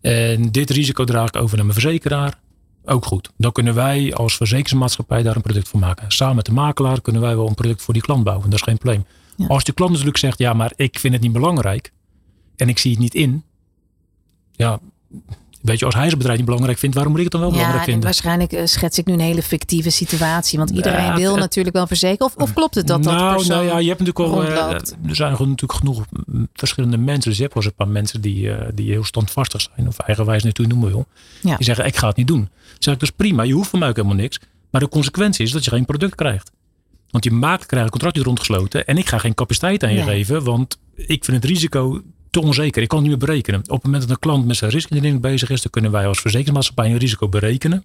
En 0.00 0.50
dit 0.50 0.70
risico 0.70 1.04
draag 1.04 1.28
ik 1.28 1.36
over 1.36 1.56
naar 1.56 1.66
mijn 1.66 1.80
verzekeraar. 1.80 2.38
Ook 2.84 3.04
goed. 3.04 3.30
Dan 3.36 3.52
kunnen 3.52 3.74
wij 3.74 4.14
als 4.14 4.36
verzekeringsmaatschappij 4.36 5.22
daar 5.22 5.36
een 5.36 5.42
product 5.42 5.68
voor 5.68 5.80
maken. 5.80 6.10
Samen 6.10 6.36
met 6.36 6.44
de 6.44 6.52
makelaar 6.52 7.00
kunnen 7.00 7.22
wij 7.22 7.36
wel 7.36 7.48
een 7.48 7.54
product 7.54 7.82
voor 7.82 7.94
die 7.94 8.02
klant 8.02 8.24
bouwen. 8.24 8.50
Dat 8.50 8.58
is 8.58 8.64
geen 8.64 8.78
probleem. 8.78 9.04
Als 9.48 9.64
de 9.64 9.72
klant 9.72 9.90
natuurlijk 9.90 10.18
zegt, 10.18 10.38
ja, 10.38 10.52
maar 10.52 10.72
ik 10.76 10.98
vind 10.98 11.12
het 11.12 11.22
niet 11.22 11.32
belangrijk. 11.32 11.92
En 12.56 12.68
ik 12.68 12.78
zie 12.78 12.90
het 12.90 13.00
niet 13.00 13.14
in. 13.14 13.44
Ja, 14.52 14.80
Weet 15.62 15.78
je, 15.78 15.84
als 15.84 15.94
hij 15.94 16.04
zijn 16.04 16.16
bedrijf 16.16 16.36
niet 16.36 16.46
belangrijk 16.46 16.78
vindt, 16.78 16.94
waarom 16.94 17.12
moet 17.12 17.22
ik 17.22 17.32
het 17.32 17.40
dan 17.40 17.50
wel 17.50 17.58
belangrijk 17.58 17.84
vinden? 17.84 18.04
Waarschijnlijk 18.04 18.52
eh, 18.52 18.66
schets 18.66 18.98
ik 18.98 19.06
nu 19.06 19.12
een 19.12 19.20
hele 19.20 19.42
fictieve 19.42 19.90
situatie. 19.90 20.58
Want 20.58 20.70
iedereen 20.70 21.14
wil 21.14 21.36
natuurlijk 21.36 21.76
wel 21.76 21.86
verzekeren. 21.86 22.26
Of, 22.26 22.34
of 22.36 22.52
klopt 22.52 22.74
het 22.74 22.86
dat 22.86 23.02
nou, 23.02 23.18
dat 23.18 23.36
persoon 23.36 23.56
Nou 23.56 23.68
ja, 23.68 23.78
je 23.78 23.88
hebt 23.88 24.00
natuurlijk 24.00 24.34
al. 24.34 24.42
Uh, 24.44 24.72
er 25.08 25.16
zijn 25.16 25.30
natuurlijk 25.30 25.72
genoeg 25.72 26.04
verschillende 26.52 26.96
mensen. 26.96 27.28
Dus 27.28 27.36
je 27.36 27.42
hebt 27.42 27.54
wel 27.54 27.62
eens 27.62 27.72
een 27.72 27.84
paar 27.84 27.92
mensen 27.92 28.20
die, 28.20 28.44
uh, 28.44 28.56
die 28.74 28.90
heel 28.90 29.04
standvastig 29.04 29.60
zijn. 29.74 29.88
Of 29.88 29.98
eigenwijs 29.98 30.42
natuurlijk 30.42 30.78
noemen 30.78 30.92
wil. 30.92 31.06
Ja. 31.40 31.56
Die 31.56 31.64
zeggen, 31.64 31.86
ik 31.86 31.96
ga 31.96 32.06
het 32.06 32.16
niet 32.16 32.26
doen. 32.26 32.48
Zeg 32.78 32.94
ik, 32.94 33.00
dus 33.00 33.10
prima. 33.10 33.42
Je 33.42 33.52
hoeft 33.52 33.70
van 33.70 33.78
mij 33.78 33.88
ook 33.88 33.96
helemaal 33.96 34.16
niks. 34.16 34.40
Maar 34.70 34.80
de 34.80 34.88
consequentie 34.88 35.44
is 35.44 35.52
dat 35.52 35.64
je 35.64 35.70
geen 35.70 35.84
product 35.84 36.14
krijgt. 36.14 36.50
Want 37.10 37.24
je 37.24 37.30
maakt 37.30 37.66
krijgt 37.66 37.84
een 37.84 37.90
contract 37.90 38.16
rondgesloten. 38.16 38.86
En 38.86 38.98
ik 38.98 39.08
ga 39.08 39.18
geen 39.18 39.34
capaciteit 39.34 39.82
aan 39.82 39.92
je 39.92 40.02
geven. 40.02 40.44
Want 40.44 40.78
ik 40.94 41.24
vind 41.24 41.42
het 41.42 41.44
risico 41.44 42.02
te 42.32 42.40
onzeker. 42.40 42.82
Ik 42.82 42.88
kan 42.88 42.98
het 42.98 43.08
niet 43.08 43.18
meer 43.18 43.26
berekenen. 43.26 43.60
Op 43.60 43.72
het 43.72 43.82
moment 43.82 44.02
dat 44.02 44.10
een 44.10 44.18
klant 44.18 44.46
met 44.46 44.56
zijn 44.56 44.70
risicoindeling 44.70 45.20
bezig 45.20 45.50
is, 45.50 45.62
dan 45.62 45.70
kunnen 45.70 45.90
wij 45.90 46.06
als 46.06 46.20
verzekeringsmaatschappij 46.20 46.90
een 46.90 46.98
risico 46.98 47.28
berekenen. 47.28 47.84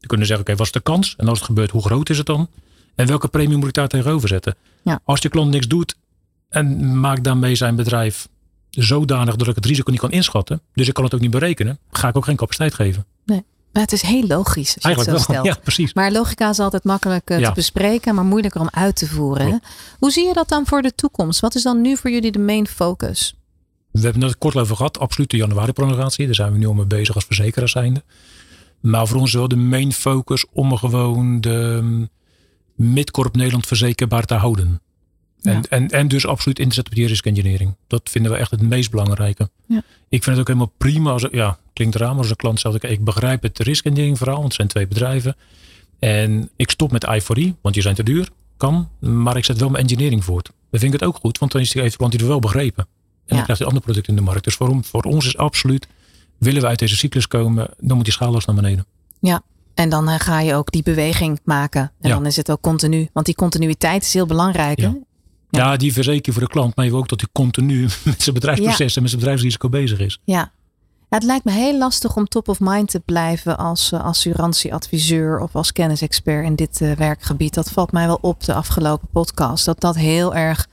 We 0.00 0.06
kunnen 0.06 0.26
zeggen, 0.26 0.46
oké, 0.46 0.56
wat 0.56 0.66
is 0.66 0.72
de 0.72 0.80
kans? 0.80 1.14
En 1.16 1.28
als 1.28 1.38
het 1.38 1.46
gebeurt, 1.46 1.70
hoe 1.70 1.82
groot 1.82 2.10
is 2.10 2.18
het 2.18 2.26
dan? 2.26 2.48
En 2.94 3.06
welke 3.06 3.28
premie 3.28 3.56
moet 3.56 3.68
ik 3.68 3.74
daar 3.74 3.88
tegenover 3.88 4.28
zetten? 4.28 4.54
Ja. 4.82 5.00
Als 5.04 5.20
je 5.20 5.28
klant 5.28 5.50
niks 5.50 5.68
doet 5.68 5.96
en 6.48 6.98
maakt 7.00 7.24
daarmee 7.24 7.54
zijn 7.54 7.76
bedrijf 7.76 8.28
zodanig 8.70 9.36
dat 9.36 9.48
ik 9.48 9.54
het 9.54 9.66
risico 9.66 9.90
niet 9.90 10.00
kan 10.00 10.10
inschatten, 10.10 10.60
dus 10.74 10.88
ik 10.88 10.94
kan 10.94 11.04
het 11.04 11.14
ook 11.14 11.20
niet 11.20 11.30
berekenen, 11.30 11.78
ga 11.90 12.08
ik 12.08 12.16
ook 12.16 12.24
geen 12.24 12.36
capaciteit 12.36 12.74
geven. 12.74 13.06
Nee. 13.24 13.44
Maar 13.72 13.82
het 13.82 13.92
is 13.92 14.02
heel 14.02 14.26
logisch 14.26 14.74
als 14.74 14.82
je 14.82 14.88
Eigenlijk 14.88 15.18
het 15.18 15.26
zo 15.26 15.32
wel. 15.32 15.40
stelt. 15.42 15.56
Ja, 15.56 15.62
precies. 15.62 15.94
Maar 15.94 16.12
logica 16.12 16.48
is 16.48 16.58
altijd 16.58 16.84
makkelijk 16.84 17.30
eh, 17.30 17.46
te 17.46 17.52
bespreken, 17.54 18.14
maar 18.14 18.24
moeilijker 18.24 18.60
om 18.60 18.68
uit 18.70 18.96
te 18.96 19.06
voeren. 19.06 19.62
Hoe 19.98 20.10
zie 20.10 20.26
je 20.26 20.32
dat 20.32 20.48
dan 20.48 20.66
voor 20.66 20.82
de 20.82 20.94
toekomst? 20.94 21.40
Wat 21.40 21.54
is 21.54 21.62
dan 21.62 21.80
nu 21.80 21.96
voor 21.96 22.10
jullie 22.10 22.32
de 22.32 22.38
main 22.38 22.66
focus? 22.66 23.34
We 23.90 24.00
hebben 24.00 24.22
het 24.22 24.38
kort 24.38 24.56
over 24.56 24.76
gehad. 24.76 24.98
Absoluut 24.98 25.30
de 25.30 25.36
januari 25.36 25.72
prolongatie. 25.72 26.26
Daar 26.26 26.34
zijn 26.34 26.52
we 26.52 26.58
nu 26.58 26.66
al 26.66 26.74
mee 26.74 26.84
bezig 26.84 27.14
als 27.14 27.24
verzekeraar 27.24 27.68
zijnde. 27.68 28.02
Maar 28.80 29.06
voor 29.06 29.18
ons 29.18 29.28
is 29.28 29.34
wel 29.34 29.48
de 29.48 29.56
main 29.56 29.92
focus 29.92 30.46
om 30.52 30.76
gewoon 30.76 31.40
de 31.40 31.78
mm, 31.82 32.08
midcorp 32.74 33.36
Nederland 33.36 33.66
verzekerbaar 33.66 34.24
te 34.24 34.34
houden. 34.34 34.80
En, 35.42 35.62
en, 35.68 35.88
en 35.88 36.08
dus 36.08 36.26
absoluut 36.26 36.58
in 36.58 36.68
te 36.68 36.74
zetten 36.74 36.92
op 36.92 36.98
die 36.98 37.08
risk 37.08 37.26
engineering. 37.26 37.76
Dat 37.86 38.08
vinden 38.10 38.32
we 38.32 38.38
echt 38.38 38.50
het 38.50 38.62
meest 38.62 38.90
belangrijke. 38.90 39.50
Ja. 39.66 39.82
Ik 40.08 40.22
vind 40.22 40.26
het 40.26 40.38
ook 40.38 40.46
helemaal 40.46 40.72
prima. 40.78 41.10
Als, 41.10 41.26
ja, 41.30 41.58
klinkt 41.72 41.94
raar, 41.94 42.08
maar 42.08 42.18
als 42.18 42.30
een 42.30 42.36
klant 42.36 42.60
zegt, 42.60 42.82
ik 42.82 43.04
begrijp 43.04 43.42
het 43.42 43.58
risk 43.58 43.84
engineering 43.84 44.18
verhaal. 44.18 44.36
Want 44.36 44.46
het 44.46 44.56
zijn 44.56 44.68
twee 44.68 44.86
bedrijven. 44.86 45.36
En 45.98 46.50
ik 46.56 46.70
stop 46.70 46.92
met 46.92 47.06
i 47.38 47.54
want 47.60 47.74
je 47.74 47.80
zijn 47.80 47.94
te 47.94 48.02
duur. 48.02 48.28
Kan. 48.56 48.88
Maar 48.98 49.36
ik 49.36 49.44
zet 49.44 49.58
wel 49.58 49.68
mijn 49.68 49.82
engineering 49.82 50.24
voort. 50.24 50.44
Dan 50.70 50.80
vind 50.80 50.94
ik 50.94 51.00
het 51.00 51.08
ook 51.08 51.16
goed, 51.16 51.38
want 51.38 51.52
dan 51.52 51.60
is 51.60 51.70
die 51.70 51.96
klant 51.96 52.12
die 52.12 52.20
er 52.20 52.26
wel 52.26 52.38
begrepen. 52.38 52.86
En 53.30 53.36
dan 53.36 53.44
krijgt 53.44 53.58
hij 53.58 53.66
andere 53.66 53.84
producten 53.84 54.16
in 54.16 54.18
de 54.18 54.30
markt. 54.30 54.44
Dus 54.44 54.54
voor, 54.54 54.78
voor 54.82 55.02
ons 55.02 55.26
is 55.26 55.36
absoluut, 55.36 55.88
willen 56.38 56.60
we 56.60 56.66
uit 56.66 56.78
deze 56.78 56.96
cyclus 56.96 57.26
komen, 57.28 57.70
dan 57.78 57.96
moet 57.96 58.04
die 58.04 58.14
schaalloos 58.14 58.44
naar 58.44 58.56
beneden. 58.56 58.86
Ja, 59.20 59.42
en 59.74 59.88
dan 59.88 60.08
uh, 60.08 60.14
ga 60.18 60.40
je 60.40 60.54
ook 60.54 60.70
die 60.70 60.82
beweging 60.82 61.40
maken. 61.44 61.92
En 62.00 62.10
dan 62.10 62.26
is 62.26 62.36
het 62.36 62.50
ook 62.50 62.60
continu. 62.60 63.08
Want 63.12 63.26
die 63.26 63.34
continuïteit 63.34 64.02
is 64.02 64.12
heel 64.12 64.26
belangrijk. 64.26 64.80
Ja. 64.80 64.96
Ja. 65.50 65.76
die 65.76 65.92
verzeker 65.92 66.22
je 66.24 66.32
voor 66.32 66.42
de 66.42 66.48
klant. 66.48 66.76
Maar 66.76 66.84
je 66.84 66.90
wil 66.90 67.00
ook 67.00 67.08
dat 67.08 67.20
hij 67.20 67.28
continu 67.32 67.82
met 68.04 68.22
zijn 68.22 68.34
bedrijfsproces 68.34 68.96
en 68.96 69.02
met 69.02 69.10
zijn 69.10 69.22
bedrijfsrisico 69.22 69.68
bezig 69.68 69.98
is. 69.98 70.18
Ja. 70.24 70.52
het 71.08 71.22
lijkt 71.22 71.44
me 71.44 71.52
heel 71.52 71.78
lastig 71.78 72.16
om 72.16 72.28
top 72.28 72.48
of 72.48 72.60
mind 72.60 72.90
te 72.90 73.00
blijven 73.00 73.58
als 73.58 73.92
uh, 73.92 74.04
assurantieadviseur 74.04 75.40
of 75.40 75.54
als 75.56 75.72
kennisexpert 75.72 76.44
in 76.44 76.54
dit 76.54 76.80
uh, 76.80 76.92
werkgebied. 76.92 77.54
Dat 77.54 77.70
valt 77.70 77.92
mij 77.92 78.06
wel 78.06 78.18
op 78.20 78.44
de 78.44 78.54
afgelopen 78.54 79.08
podcast. 79.12 79.64
Dat 79.64 79.80
dat 79.80 79.96
heel 79.96 80.34
erg 80.34 80.68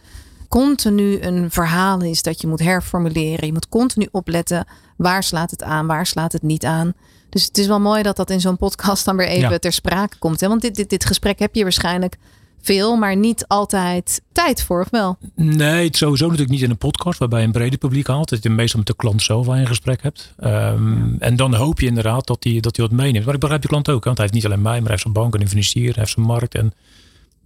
continu 0.47 1.21
een 1.21 1.51
verhaal 1.51 2.01
is 2.01 2.21
dat 2.21 2.41
je 2.41 2.47
moet 2.47 2.59
herformuleren. 2.59 3.45
Je 3.45 3.53
moet 3.53 3.69
continu 3.69 4.07
opletten 4.11 4.65
waar 4.97 5.23
slaat 5.23 5.51
het 5.51 5.63
aan, 5.63 5.87
waar 5.87 6.05
slaat 6.05 6.31
het 6.31 6.41
niet 6.41 6.65
aan. 6.65 6.93
Dus 7.29 7.43
het 7.43 7.57
is 7.57 7.67
wel 7.67 7.79
mooi 7.79 8.03
dat 8.03 8.15
dat 8.15 8.29
in 8.29 8.41
zo'n 8.41 8.57
podcast 8.57 9.05
dan 9.05 9.17
weer 9.17 9.27
even 9.27 9.49
ja. 9.49 9.57
ter 9.57 9.73
sprake 9.73 10.17
komt. 10.17 10.39
Hè? 10.39 10.47
Want 10.47 10.61
dit, 10.61 10.75
dit, 10.75 10.89
dit 10.89 11.05
gesprek 11.05 11.39
heb 11.39 11.55
je 11.55 11.63
waarschijnlijk 11.63 12.17
veel, 12.61 12.95
maar 12.95 13.15
niet 13.15 13.47
altijd 13.47 14.21
tijd 14.31 14.63
voor, 14.63 14.81
of 14.81 14.89
wel? 14.89 15.17
Nee, 15.35 15.85
het 15.85 15.97
sowieso 15.97 16.23
natuurlijk 16.23 16.51
niet 16.51 16.61
in 16.61 16.69
een 16.69 16.77
podcast 16.77 17.19
waarbij 17.19 17.39
je 17.39 17.45
een 17.45 17.51
brede 17.51 17.77
publiek 17.77 18.07
haalt. 18.07 18.29
Dat 18.29 18.43
je 18.43 18.49
meestal 18.49 18.79
met 18.79 18.87
de 18.87 18.95
klant 18.95 19.21
zelf 19.21 19.49
aan 19.49 19.59
je 19.59 19.65
gesprek 19.65 20.01
hebt. 20.01 20.33
Um, 20.39 21.15
en 21.19 21.35
dan 21.35 21.53
hoop 21.53 21.79
je 21.79 21.87
inderdaad 21.87 22.27
dat 22.27 22.43
hij 22.43 22.59
dat 22.59 22.77
wat 22.77 22.91
meeneemt. 22.91 23.25
Maar 23.25 23.33
ik 23.33 23.39
begrijp 23.39 23.61
de 23.61 23.67
klant 23.67 23.89
ook, 23.89 24.03
want 24.03 24.17
hij 24.17 24.25
heeft 24.25 24.37
niet 24.37 24.45
alleen 24.45 24.61
mij, 24.61 24.71
maar 24.71 24.81
hij 24.81 24.91
heeft 24.91 25.01
zijn 25.01 25.13
bank 25.13 25.35
en 25.35 25.41
een 25.41 25.49
financier, 25.49 25.85
hij 25.85 25.93
heeft 25.95 26.11
zijn 26.11 26.25
markt 26.25 26.55
en 26.55 26.73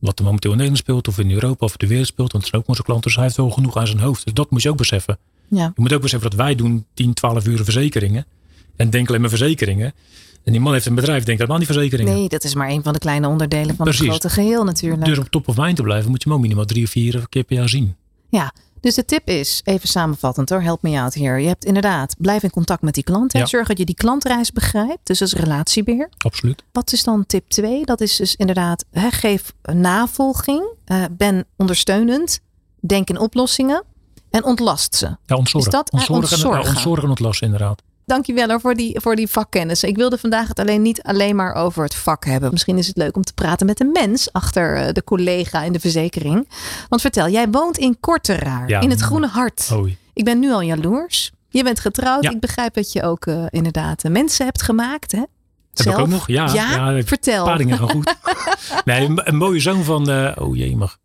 wat 0.01 0.19
er 0.19 0.25
momenteel 0.25 0.51
in 0.51 0.57
Nederland 0.57 0.83
speelt 0.83 1.07
of 1.07 1.19
in 1.19 1.31
Europa 1.31 1.65
of 1.65 1.77
de 1.77 1.87
wereld 1.87 2.07
speelt. 2.07 2.31
Want 2.31 2.43
het 2.43 2.51
zijn 2.51 2.61
ook 2.61 2.69
onze 2.69 2.83
klanten, 2.83 3.05
dus 3.05 3.15
hij 3.15 3.23
heeft 3.23 3.37
wel 3.37 3.49
genoeg 3.49 3.77
aan 3.77 3.87
zijn 3.87 3.99
hoofd. 3.99 4.23
Dus 4.23 4.33
dat 4.33 4.51
moet 4.51 4.61
je 4.61 4.69
ook 4.69 4.77
beseffen. 4.77 5.17
Ja. 5.47 5.71
Je 5.75 5.81
moet 5.81 5.93
ook 5.93 6.01
beseffen 6.01 6.29
dat 6.29 6.39
wij 6.39 6.55
doen 6.55 6.85
10, 6.93 7.13
12 7.13 7.45
uur 7.45 7.63
verzekeringen 7.63 8.25
en 8.75 8.89
denken 8.89 9.09
alleen 9.09 9.21
maar 9.21 9.29
verzekeringen. 9.29 9.93
En 10.43 10.51
die 10.51 10.61
man 10.61 10.73
heeft 10.73 10.85
een 10.85 10.95
bedrijf, 10.95 11.23
denkt 11.23 11.39
helemaal 11.41 11.57
niet 11.57 11.71
verzekeringen. 11.71 12.13
Nee, 12.13 12.29
dat 12.29 12.43
is 12.43 12.55
maar 12.55 12.69
een 12.69 12.83
van 12.83 12.93
de 12.93 12.99
kleine 12.99 13.27
onderdelen 13.27 13.75
van 13.75 13.87
het 13.87 13.95
grote 13.95 14.29
geheel 14.29 14.63
natuurlijk. 14.63 15.05
Dus 15.05 15.17
om 15.17 15.29
top 15.29 15.47
of 15.47 15.57
mind 15.57 15.75
te 15.75 15.83
blijven 15.83 16.09
moet 16.09 16.23
je 16.23 16.29
hem 16.29 16.37
ook 16.37 16.43
minimaal 16.43 16.65
drie 16.65 16.83
of 16.83 16.89
vier 16.89 17.25
keer 17.29 17.43
per 17.43 17.57
jaar 17.57 17.69
zien. 17.69 17.95
Ja, 18.29 18.53
dus 18.81 18.95
de 18.95 19.05
tip 19.05 19.27
is, 19.27 19.61
even 19.63 19.87
samenvattend 19.87 20.49
hoor, 20.49 20.61
help 20.61 20.81
me 20.81 20.99
out 20.99 21.13
hier. 21.13 21.39
Je 21.39 21.47
hebt 21.47 21.65
inderdaad, 21.65 22.15
blijf 22.17 22.43
in 22.43 22.49
contact 22.49 22.81
met 22.81 22.93
die 22.93 23.03
klant. 23.03 23.33
Ja. 23.33 23.45
Zorg 23.45 23.67
dat 23.67 23.77
je 23.77 23.85
die 23.85 23.95
klantreis 23.95 24.51
begrijpt. 24.51 25.07
Dus 25.07 25.19
dat 25.19 25.27
is 25.27 25.33
relatiebeheer. 25.33 26.09
Absoluut. 26.17 26.63
Wat 26.71 26.91
is 26.91 27.03
dan 27.03 27.25
tip 27.25 27.49
2? 27.49 27.85
Dat 27.85 28.01
is 28.01 28.15
dus 28.15 28.35
inderdaad, 28.35 28.85
hè, 28.91 29.11
geef 29.11 29.53
navolging. 29.61 30.73
Uh, 30.85 31.03
ben 31.11 31.45
ondersteunend. 31.57 32.39
Denk 32.79 33.09
in 33.09 33.19
oplossingen. 33.19 33.83
En 34.29 34.43
ontlast 34.43 34.95
ze. 34.95 35.17
Ja, 35.25 35.35
ontzorg. 35.35 35.65
Is 35.65 35.71
dat, 35.71 35.91
ontzorgen, 35.91 36.31
ontzorgen. 36.31 36.61
En, 36.61 36.69
ontzorgen 36.69 37.03
en 37.03 37.09
ontlasten 37.09 37.45
inderdaad. 37.45 37.81
Dankjewel 38.11 38.59
voor 38.59 38.73
die, 38.73 38.99
voor 38.99 39.15
die 39.15 39.27
vakkennis. 39.27 39.83
Ik 39.83 39.95
wilde 39.95 40.17
vandaag 40.17 40.47
het 40.47 40.59
alleen 40.59 40.81
niet 40.81 41.01
alleen 41.01 41.35
maar 41.35 41.53
over 41.53 41.83
het 41.83 41.95
vak 41.95 42.25
hebben. 42.25 42.51
Misschien 42.51 42.77
is 42.77 42.87
het 42.87 42.97
leuk 42.97 43.15
om 43.15 43.21
te 43.21 43.33
praten 43.33 43.65
met 43.65 43.77
de 43.77 43.85
mens 43.85 44.33
achter 44.33 44.93
de 44.93 45.03
collega 45.03 45.63
in 45.63 45.73
de 45.73 45.79
verzekering. 45.79 46.49
Want 46.89 47.01
vertel, 47.01 47.29
jij 47.29 47.49
woont 47.49 47.77
in 47.77 47.99
Korteraar, 47.99 48.69
ja. 48.69 48.79
in 48.79 48.89
het 48.89 49.01
Groene 49.01 49.27
Hart. 49.27 49.69
Ik 50.13 50.23
ben 50.23 50.39
nu 50.39 50.51
al 50.51 50.61
jaloers. 50.61 51.31
Je 51.49 51.63
bent 51.63 51.79
getrouwd. 51.79 52.23
Ja. 52.23 52.29
Ik 52.29 52.39
begrijp 52.39 52.73
dat 52.73 52.91
je 52.91 53.03
ook 53.03 53.25
uh, 53.25 53.45
inderdaad 53.49 54.03
mensen 54.03 54.45
hebt 54.45 54.61
gemaakt. 54.61 55.11
Hè? 55.11 55.19
Heb 55.19 55.29
Zelf? 55.73 55.95
ik 55.95 56.01
ook 56.01 56.07
nog? 56.07 56.27
Ja, 56.27 56.53
ja? 56.53 57.03
vertel. 57.03 57.39
Een 57.39 57.45
paar 57.45 57.57
dingen 57.57 57.77
gaan 57.77 57.89
goed. 57.89 58.15
nee, 58.85 59.05
een, 59.05 59.27
een, 59.27 59.35
mooie 59.35 59.59
zoon 59.59 59.83
van, 59.83 60.09
uh, 60.09 60.31
oh 60.35 60.55
jee, 60.55 60.77
mag 60.77 60.97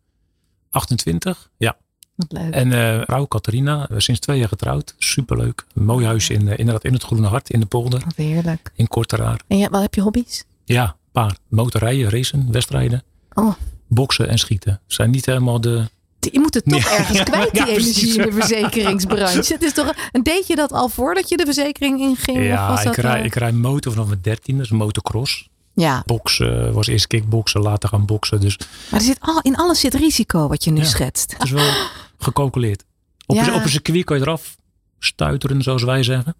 28. 0.69 1.49
Ja. 1.57 1.77
Wat 2.17 2.31
leuk. 2.31 2.53
En 2.53 2.67
uh, 2.67 3.01
vrouw 3.03 3.27
Catharina, 3.27 3.87
sinds 3.97 4.19
twee 4.19 4.39
jaar 4.39 4.47
getrouwd. 4.47 4.95
Superleuk. 4.97 5.65
Een 5.73 5.85
mooi 5.85 6.05
huis 6.05 6.29
in, 6.29 6.41
uh, 6.47 6.57
inderdaad 6.57 6.83
in 6.83 6.93
het 6.93 7.03
Groene 7.03 7.27
Hart, 7.27 7.49
in 7.49 7.59
de 7.59 7.65
polder. 7.65 8.01
Wat 8.05 8.15
heerlijk. 8.15 8.71
In 8.75 8.87
Korteraar. 8.87 9.39
En 9.47 9.57
ja, 9.57 9.69
wat 9.69 9.81
heb 9.81 9.93
je 9.95 10.01
hobby's? 10.01 10.43
Ja, 10.65 10.83
een 10.83 10.93
paar. 11.11 11.37
Motorrijden, 11.47 12.09
racen, 12.09 12.47
wedstrijden. 12.51 13.03
Oh. 13.33 13.53
Boksen 13.87 14.29
en 14.29 14.37
schieten. 14.37 14.79
Zijn 14.87 15.09
niet 15.11 15.25
helemaal 15.25 15.61
de... 15.61 15.89
Je 16.31 16.39
moet 16.39 16.53
het 16.53 16.63
toch 16.65 16.83
Ja. 16.89 16.97
ergens 16.97 17.23
kwijt, 17.23 17.51
die 17.51 17.61
Ja, 17.61 17.67
energie 17.67 18.15
in 18.17 18.21
de 18.21 18.31
verzekeringsbranche. 18.31 19.53
Het 19.53 19.63
is 19.63 19.73
toch, 19.73 19.93
en 20.11 20.23
deed 20.23 20.47
je 20.47 20.55
dat 20.55 20.71
al 20.71 20.89
voordat 20.89 21.29
je 21.29 21.37
de 21.37 21.45
verzekering 21.45 21.99
inging? 21.99 22.37
of 22.37 22.43
Ja, 22.43 22.67
was 22.69 22.79
ik 22.79 22.85
dat 22.85 22.95
rij, 22.95 23.19
al- 23.19 23.25
ik 23.25 23.35
rij 23.35 23.51
motor 23.51 23.91
vanaf 23.91 24.07
mijn 24.07 24.19
dertiende. 24.21 24.63
Is 24.63 24.69
motocross. 24.69 25.49
ja, 25.73 26.03
Boksen 26.05 26.73
was 26.73 26.87
eerst 26.87 27.07
kickboksen, 27.07 27.61
later 27.61 27.89
gaan 27.89 28.05
boksen. 28.05 28.39
Dus 28.39 28.57
maar 28.91 28.99
er 28.99 29.05
zit 29.05 29.17
al, 29.19 29.39
in 29.41 29.55
alles 29.55 29.79
zit 29.79 29.93
risico 29.93 30.47
wat 30.47 30.63
je 30.63 30.71
nu 30.71 30.79
Ja. 30.81 30.85
schetst. 30.87 31.33
het 31.33 31.43
is 31.43 31.51
wel 31.51 31.71
gecalculeerd. 32.17 32.83
Op, 33.25 33.35
Ja. 33.35 33.47
een, 33.47 33.53
op 33.53 33.63
een 33.63 33.69
circuit 33.69 34.03
kan 34.03 34.17
je 34.17 34.23
eraf 34.23 34.55
stuiteren, 34.99 35.61
zoals 35.61 35.83
wij 35.83 36.03
zeggen. 36.03 36.35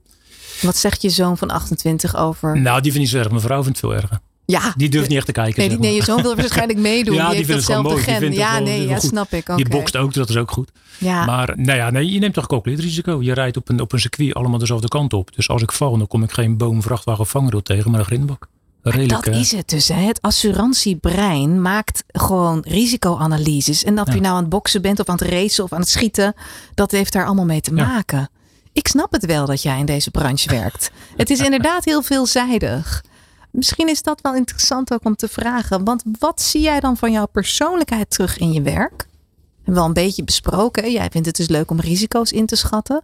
Wat 0.61 0.77
zegt 0.77 1.01
je 1.01 1.09
zoon 1.09 1.37
van 1.37 1.49
28 1.49 2.15
over? 2.15 2.59
Nou, 2.61 2.81
die 2.81 2.91
vindt 2.91 2.97
niet 2.97 3.09
zo 3.09 3.17
erg. 3.17 3.29
Mijn 3.29 3.41
vrouw 3.41 3.63
vindt 3.63 3.81
het 3.81 3.89
veel 3.91 3.95
erger. 4.01 4.19
Ja, 4.45 4.73
Die 4.77 4.89
durft 4.89 5.07
niet 5.07 5.17
echt 5.17 5.25
te 5.25 5.31
kijken. 5.31 5.59
nee, 5.59 5.69
zeg 5.69 5.77
die, 5.79 5.87
nee, 5.87 5.95
je 5.97 6.03
zoon 6.03 6.21
wil 6.21 6.35
waarschijnlijk 6.35 6.79
meedoen. 6.79 7.15
Ja, 7.21 7.29
die, 7.29 7.29
die 7.29 7.45
heeft 7.45 7.65
vindt 7.65 7.67
het 7.67 7.81
mooi. 7.83 7.95
Die 7.95 8.03
gen. 8.13 8.23
het 8.23 8.35
Ja, 8.35 8.53
wel- 8.53 8.63
nee, 8.63 8.87
ja, 8.87 8.99
snap 8.99 9.31
ik. 9.31 9.45
Die 9.45 9.55
oké. 9.55 9.69
bokst 9.69 9.95
ook, 9.97 10.13
dat 10.13 10.29
is 10.29 10.35
ook 10.37 10.51
goed. 10.51 10.71
Ja, 10.97 11.25
Maar 11.25 11.53
nou 11.57 11.77
ja, 11.77 11.89
nee, 11.89 12.11
je 12.11 12.19
neemt 12.19 12.33
toch 12.33 12.43
gecalculeerd 12.43 12.81
risico. 12.81 13.21
Je 13.21 13.33
rijdt 13.33 13.57
op 13.57 13.69
een, 13.69 13.79
op 13.81 13.93
een 13.93 13.99
circuit 13.99 14.33
allemaal 14.33 14.59
dezelfde 14.59 14.87
kant 14.87 15.13
op. 15.13 15.35
Dus 15.35 15.49
als 15.49 15.61
ik 15.61 15.71
val, 15.71 15.97
dan 15.97 16.07
kom 16.07 16.23
ik 16.23 16.31
geen 16.31 16.57
boom, 16.57 16.81
vrachtwagen 16.81 17.21
of 17.21 17.29
vangrail 17.29 17.61
tegen, 17.63 17.91
maar 17.91 17.99
een 17.99 18.05
grindbak. 18.05 18.47
Redelijk, 18.91 19.25
dat 19.25 19.35
is 19.35 19.51
het 19.51 19.69
dus. 19.69 19.87
Hè. 19.87 19.95
Het 20.01 20.21
assurantiebrein 20.21 21.61
maakt 21.61 22.03
gewoon 22.07 22.61
risicoanalyses. 22.67 23.83
En 23.83 23.95
Ja. 23.95 24.03
je 24.05 24.19
nou 24.21 24.35
aan 24.35 24.41
het 24.41 24.49
boksen 24.49 24.81
bent 24.81 24.99
of 24.99 25.07
aan 25.07 25.17
het 25.17 25.27
racen 25.29 25.63
of 25.63 25.73
aan 25.73 25.79
het 25.79 25.89
schieten, 25.89 26.33
dat 26.73 26.91
heeft 26.91 27.13
daar 27.13 27.25
allemaal 27.25 27.45
mee 27.45 27.61
te 27.61 27.75
Ja. 27.75 27.85
maken. 27.85 28.29
Ik 28.71 28.87
snap 28.87 29.11
het 29.11 29.25
wel 29.25 29.45
dat 29.45 29.61
jij 29.61 29.79
in 29.79 29.85
deze 29.85 30.11
branche 30.11 30.49
werkt. 30.49 30.91
Het 31.17 31.29
is 31.29 31.39
inderdaad 31.39 31.85
heel 31.85 32.01
veelzijdig. 32.01 33.03
Misschien 33.51 33.89
is 33.89 34.01
dat 34.01 34.21
wel 34.21 34.35
interessant 34.35 34.93
ook 34.93 35.05
om 35.05 35.15
te 35.15 35.27
vragen. 35.27 35.83
Want 35.83 36.03
wat 36.19 36.41
zie 36.41 36.61
jij 36.61 36.79
dan 36.79 36.97
van 36.97 37.11
jouw 37.11 37.25
persoonlijkheid 37.25 38.09
terug 38.09 38.37
in 38.37 38.51
je 38.51 38.61
werk? 38.61 38.97
We 38.97 39.55
hebben 39.55 39.73
wel 39.73 39.85
een 39.85 39.93
beetje 39.93 40.23
besproken. 40.23 40.91
Jij 40.91 41.09
vindt 41.11 41.27
het 41.27 41.35
dus 41.35 41.47
leuk 41.47 41.71
om 41.71 41.79
risico's 41.79 42.31
in 42.31 42.45
te 42.45 42.55
schatten. 42.55 43.03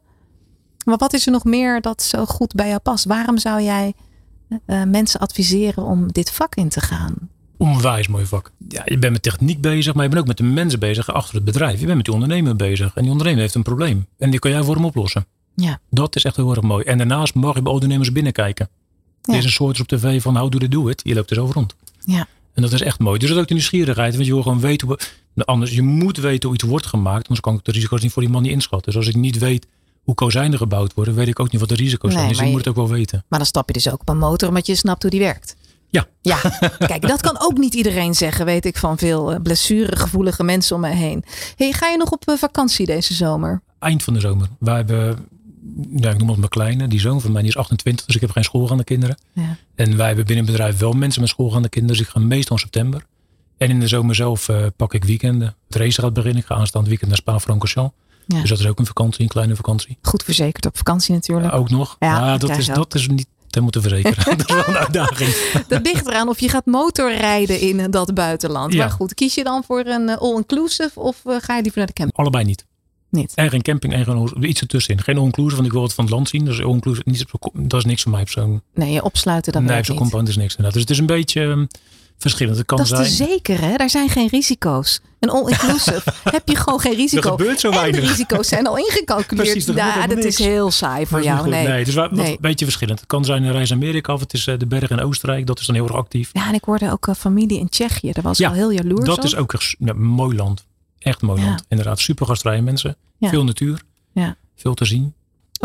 Maar 0.86 0.98
wat 0.98 1.14
is 1.14 1.26
er 1.26 1.32
nog 1.32 1.44
meer 1.44 1.82
dat 1.82 2.02
zo 2.04 2.26
goed 2.26 2.54
bij 2.54 2.68
jou 2.68 2.80
past? 2.80 3.06
Waarom 3.06 3.38
zou 3.38 3.62
jij 3.62 3.94
eh, 4.66 4.84
mensen 4.84 5.20
adviseren 5.20 5.84
om 5.84 6.12
dit 6.12 6.32
vak 6.32 6.56
in 6.56 6.70
te 6.70 6.82
gaan? 6.82 7.30
onwijs 7.64 8.08
mooi 8.08 8.26
vak. 8.26 8.52
Ja, 8.68 8.82
je 8.86 8.98
bent 8.98 9.14
met 9.14 9.24
techniek 9.24 9.62
bezig, 9.62 9.94
maar 9.94 10.04
je 10.04 10.10
bent 10.10 10.22
ook 10.22 10.28
met 10.28 10.38
de 10.38 10.44
mensen 10.44 10.80
bezig 10.80 11.14
achter 11.14 11.36
het 11.36 11.44
bedrijf. 11.44 11.80
Je 11.80 11.86
bent 11.86 11.96
met 11.96 12.06
die 12.06 12.14
ondernemer 12.14 12.56
bezig. 12.56 12.92
En 12.96 13.02
die 13.02 13.12
ondernemer 13.12 13.42
heeft 13.42 13.56
een 13.56 13.64
probleem. 13.64 14.06
En 14.18 14.30
die 14.30 14.40
kan 14.40 14.52
jij 14.52 14.64
voor 14.64 14.76
hem 14.76 14.86
oplossen. 14.86 15.26
Ja. 15.56 15.80
Dat 15.90 16.16
is 16.16 16.24
echt 16.24 16.36
heel 16.36 16.52
erg 16.52 16.62
mooi. 16.62 16.84
En 16.84 16.98
daarnaast 16.98 17.34
mag 17.34 17.56
je 17.56 17.62
bij 17.62 17.72
ondernemers 17.72 18.12
binnenkijken. 18.12 18.70
Ja. 19.22 19.34
Er 19.34 19.40
is 19.40 19.46
een 19.46 19.52
soort 19.52 19.80
op 19.80 19.88
tv 19.88 20.22
van 20.22 20.38
how 20.38 20.52
do 20.52 20.58
they 20.58 20.68
do 20.68 20.88
it. 20.88 21.02
Je 21.04 21.14
loopt 21.14 21.30
er 21.30 21.36
zo 21.36 21.50
rond. 21.54 21.76
Ja. 22.06 22.28
En 22.54 22.62
dat 22.62 22.74
is 22.74 22.82
echt 22.82 23.00
mooi. 23.00 23.20
Dus 23.20 23.28
dat 23.28 23.38
is 23.38 23.44
ook 23.44 23.50
de 23.50 23.54
nieuwsgierigheid. 23.54 24.14
Want 24.14 24.26
je 24.26 24.34
wil 24.34 24.44
gewoon 24.44 24.60
weten 24.60 24.88
hoe... 24.88 25.00
Nou, 25.34 25.48
anders, 25.48 25.72
je 25.72 25.82
moet 25.82 26.18
weten 26.18 26.50
hoe 26.50 26.58
iets 26.58 26.68
wordt 26.68 26.86
gemaakt. 26.86 27.22
Anders 27.22 27.40
kan 27.40 27.56
ik 27.56 27.64
de 27.64 27.72
risico's 27.72 28.02
niet 28.02 28.12
voor 28.12 28.22
die 28.22 28.32
man 28.32 28.42
niet 28.42 28.52
inschatten. 28.52 28.92
Dus 28.92 29.06
als 29.06 29.16
ik 29.16 29.22
niet 29.22 29.38
weet 29.38 29.68
hoe 30.04 30.16
kozijnen 30.16 30.58
gebouwd 30.58 30.94
worden, 30.94 31.16
weet 31.16 31.28
ik 31.28 31.40
ook 31.40 31.52
niet 31.52 31.60
wat 31.60 31.70
de 31.70 31.76
risico's 31.76 32.10
Nee, 32.14 32.18
zijn. 32.18 32.30
Dus 32.34 32.40
je- 32.40 32.46
moet 32.46 32.58
het 32.58 32.68
ook 32.68 32.76
wel 32.76 32.90
weten. 32.90 33.24
Maar 33.28 33.40
dan 33.40 33.48
stap 33.48 33.68
je 33.68 33.74
dus 33.74 33.90
ook 33.90 34.02
op 34.02 34.10
een 34.10 34.18
motor 34.18 34.48
omdat 34.50 34.66
je 34.66 34.76
snapt 34.76 35.02
hoe 35.02 35.12
die 35.12 35.20
werkt. 35.20 35.56
Ja. 35.90 36.08
Ja, 36.22 36.38
kijk, 36.92 37.08
dat 37.08 37.22
kan 37.22 37.36
ook 37.40 37.58
niet 37.58 37.74
iedereen 37.74 38.14
zeggen, 38.14 38.46
weet 38.46 38.66
ik 38.66 38.78
van 38.78 38.98
veel 38.98 39.32
eh, 39.34 39.42
blessuregevoelige 39.42 40.44
mensen 40.44 40.76
om 40.76 40.82
mij 40.82 40.96
heen. 40.96 41.24
Hey, 41.56 41.72
ga 41.72 41.88
je 41.90 41.98
nog 41.98 42.12
op 42.12 42.28
eh, 42.28 42.36
vakantie 42.36 42.86
deze 42.86 43.14
zomer? 43.14 43.62
Eind 43.80 44.04
van 44.04 44.14
de 44.14 44.20
zomer. 44.20 44.48
Wij 44.60 44.76
hebben, 44.76 45.28
ja, 45.96 46.10
ik 46.10 46.18
noem 46.18 46.28
het 46.28 46.38
mijn 46.38 46.50
kleine. 46.50 46.88
Die 46.88 47.00
zoon 47.00 47.22
van 47.22 47.32
mij 47.32 47.42
die 47.42 47.52
is 47.52 47.58
28, 47.58 48.06
dus 48.06 48.16
ik 48.16 48.22
heb 48.22 48.32
geen 48.32 48.44
schoolgaande 48.44 48.84
kinderen. 48.84 49.18
Ja. 49.34 49.58
En 49.76 49.98
wij 49.98 50.08
hebben 50.08 50.26
binnen 50.26 50.46
het 50.46 50.54
bedrijf 50.56 50.78
wel 50.80 50.92
mensen 50.94 51.22
met 51.22 51.30
schoolgaande 51.30 51.70
kinderen. 51.70 51.98
Dus 51.98 52.08
ik 52.08 52.12
ga 52.14 52.20
meestal 52.20 52.56
in 52.56 52.62
september. 52.62 53.06
En 53.58 53.70
in 53.70 53.80
de 53.80 53.88
zomer 53.88 54.16
zelf 54.16 54.50
eh, 54.50 54.66
pak 54.76 54.94
ik 54.94 55.04
weekenden. 55.04 55.56
Het 55.68 55.76
race 55.76 56.02
gaat 56.02 56.14
beginnen. 56.14 56.40
Ik 56.42 56.46
ga 56.46 56.56
aanstaand 56.56 56.88
weekend 56.88 57.10
naar 57.10 57.20
Spa-Francorchamps. 57.20 57.94
Ja. 58.28 58.40
Dus 58.40 58.50
dat 58.50 58.60
is 58.60 58.68
ook 58.68 58.80
een 58.80 58.86
vakantie, 58.86 59.22
een 59.22 59.28
kleine 59.28 59.56
vakantie. 59.56 59.98
Goed 60.02 60.24
verzekerd 60.24 60.66
op 60.66 60.78
vakantie 60.78 61.14
natuurlijk. 61.14 61.54
ook 61.54 61.70
nog. 61.70 61.96
Ja, 62.00 62.38
dat 62.38 62.58
is, 62.58 62.66
dat 62.66 62.96
is 62.96 63.08
niet 63.08 63.28
te 63.54 63.60
moeten 63.60 63.82
verzekeren. 63.82 64.38
dat 64.38 64.50
is 64.50 64.56
wel 64.56 64.68
een 64.68 64.78
uitdaging. 64.78 65.30
Dat 65.68 65.82
ligt 65.84 66.08
eraan 66.08 66.30
of 66.30 66.40
je 66.40 66.50
gaat 66.50 66.66
motorrijden 66.66 67.60
in 67.60 67.92
dat 67.92 68.14
buitenland. 68.14 68.74
Ja. 68.74 68.80
Maar 68.80 68.92
goed, 68.92 69.14
kies 69.14 69.34
je 69.34 69.44
dan 69.44 69.64
voor 69.64 69.86
een 69.86 70.10
eh, 70.10 70.18
all-inclusive 70.18 71.00
of 71.00 71.22
eh, 71.26 71.36
ga 71.40 71.56
je 71.56 71.62
liever 71.62 71.78
naar 71.78 71.88
de 71.88 71.94
camping? 71.94 72.18
Allebei 72.18 72.44
niet. 72.44 72.66
Niet. 73.10 73.34
En 73.36 73.50
geen 73.50 73.62
camping 73.62 73.94
en 73.94 74.06
geen 74.06 74.50
iets 74.50 74.62
ertussenin. 74.62 75.02
Geen 75.02 75.18
all-inclusive, 75.18 75.56
want 75.56 75.68
ik 75.68 75.74
wil 75.74 75.82
wat 75.82 75.94
van 75.94 76.04
het 76.04 76.14
land 76.14 76.30
zien. 76.30 76.46
Dus 76.46 76.62
all-inclusive, 76.62 77.26
dat 77.54 77.80
is 77.80 77.86
niks 77.86 78.02
voor 78.02 78.12
mij 78.12 78.22
op 78.22 78.30
zo'n 78.30 78.62
Nee, 78.74 78.92
je 78.92 79.04
opsluiten 79.04 79.54
dat 79.54 79.62
nee, 79.62 79.78
op 79.78 79.86
zo'n 79.86 79.96
compound 79.96 80.28
is 80.28 80.36
niks. 80.36 80.56
inderdaad. 80.56 80.74
Dus 80.74 80.82
het 80.82 80.92
is 80.92 80.98
een 80.98 81.06
beetje 81.06 81.68
verschillend. 82.18 82.58
Het 82.58 82.66
kan 82.66 82.78
Dat 82.78 83.00
is 83.00 83.16
te 83.18 83.24
zeker, 83.26 83.62
hè? 83.62 83.76
Daar 83.76 83.90
zijn 83.90 84.10
geen 84.10 84.28
risico's. 84.28 85.02
Een 85.20 85.30
all-inclusive 85.30 86.02
heb 86.24 86.48
je 86.50 86.56
gewoon 86.56 86.80
geen 86.80 86.94
risico. 86.96 87.22
Er 87.32 87.38
gebeurt 87.38 87.60
zo 87.60 87.68
En 87.68 87.74
de 87.74 87.80
weinig. 87.80 88.10
risico's 88.10 88.48
zijn 88.48 88.68
al 88.68 88.78
ingecalculeerd. 88.78 89.50
Precies, 89.52 89.76
ja, 89.76 89.92
gebeurt 89.92 90.16
dat 90.16 90.26
is 90.26 90.38
heel 90.38 90.72
saai 90.72 91.06
voor 91.06 91.20
is 91.20 91.26
jou. 91.26 91.50
Nee. 91.50 91.68
nee, 91.68 91.86
dus 91.86 91.94
wat, 91.96 92.12
Nee. 92.12 92.32
een 92.32 92.38
beetje 92.42 92.66
verschillend. 92.66 93.00
Het 93.00 93.08
kan 93.08 93.26
zijn 93.26 93.44
een 93.44 93.52
reis 93.52 93.72
Amerika 93.72 94.14
of 94.14 94.20
het 94.20 94.34
is 94.34 94.48
eh, 94.48 94.58
de 94.58 94.66
bergen 94.66 94.98
in 94.98 95.04
Oostenrijk. 95.06 95.46
Dat 95.48 95.60
is 95.60 95.66
dan 95.66 95.76
heel 95.76 95.84
erg 95.88 95.96
actief. 95.96 96.30
Ja, 96.34 96.48
en 96.48 96.54
ik 96.54 96.64
hoorde 96.64 96.92
ook 96.92 97.08
eh, 97.08 97.16
familie 97.16 97.60
in 97.60 97.70
Tsjechië. 97.70 98.12
Daar 98.12 98.24
was 98.24 98.38
Ja, 98.38 98.48
wel 98.50 98.58
heel 98.58 98.72
jaloers 98.72 99.06
Dat 99.06 99.18
op. 99.18 99.24
is 99.24 99.36
ook 99.36 99.56
ja, 99.80 99.90
een 99.92 100.02
mooi 100.04 100.36
land. 100.36 100.66
Echt 101.00 101.22
mooi 101.22 101.44
land. 101.44 101.64
Inderdaad, 101.68 102.00
super 102.00 102.26
gastvrije 102.26 102.62
mensen. 102.62 102.96
Veel 103.20 103.44
natuur. 103.44 103.82
Ja. 104.14 104.36
Veel 104.56 104.74
te 104.74 104.86
zien. 104.86 105.14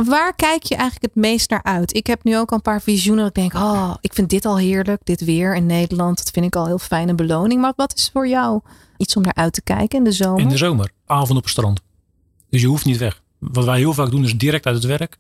Waar 0.05 0.35
kijk 0.35 0.63
je 0.63 0.75
eigenlijk 0.75 1.15
het 1.15 1.23
meest 1.23 1.51
naar 1.51 1.63
uit? 1.63 1.95
Ik 1.95 2.07
heb 2.07 2.25
nu 2.25 2.39
ook 2.39 2.51
al 2.51 2.57
een 2.57 2.63
paar 2.63 2.83
visioenen. 2.83 3.25
Dat 3.25 3.37
ik 3.37 3.43
denk, 3.43 3.65
oh, 3.65 3.95
ik 4.01 4.13
vind 4.13 4.31
dit 4.31 4.45
al 4.45 4.59
heerlijk. 4.59 5.01
Dit 5.05 5.25
weer 5.25 5.57
in 5.57 5.67
Nederland. 5.67 6.17
Dat 6.17 6.31
vind 6.31 6.47
ik 6.47 6.57
al 6.57 6.67
heel 6.67 6.79
fijne 6.79 7.15
beloning. 7.15 7.61
Maar 7.61 7.73
wat 7.77 7.95
is 7.97 8.11
voor 8.13 8.29
jou 8.29 8.61
iets 8.97 9.17
om 9.17 9.23
naar 9.23 9.35
uit 9.35 9.53
te 9.53 9.63
kijken 9.63 9.99
in 9.99 10.05
de 10.05 10.13
zomer? 10.13 10.41
In 10.41 10.49
de 10.49 10.57
zomer, 10.57 10.91
avond 11.07 11.39
op 11.39 11.43
het 11.43 11.53
strand. 11.53 11.81
Dus 12.51 12.61
je 12.61 12.67
hoeft 12.67 12.85
niet 12.85 12.97
weg. 12.97 13.23
Wat 13.39 13.65
wij 13.65 13.79
heel 13.79 13.95
vaak 13.95 14.11
doen 14.11 14.25
is 14.25 14.39
direct 14.39 14.67
uit 14.67 14.75
het 14.75 14.85
werk. 14.85 15.19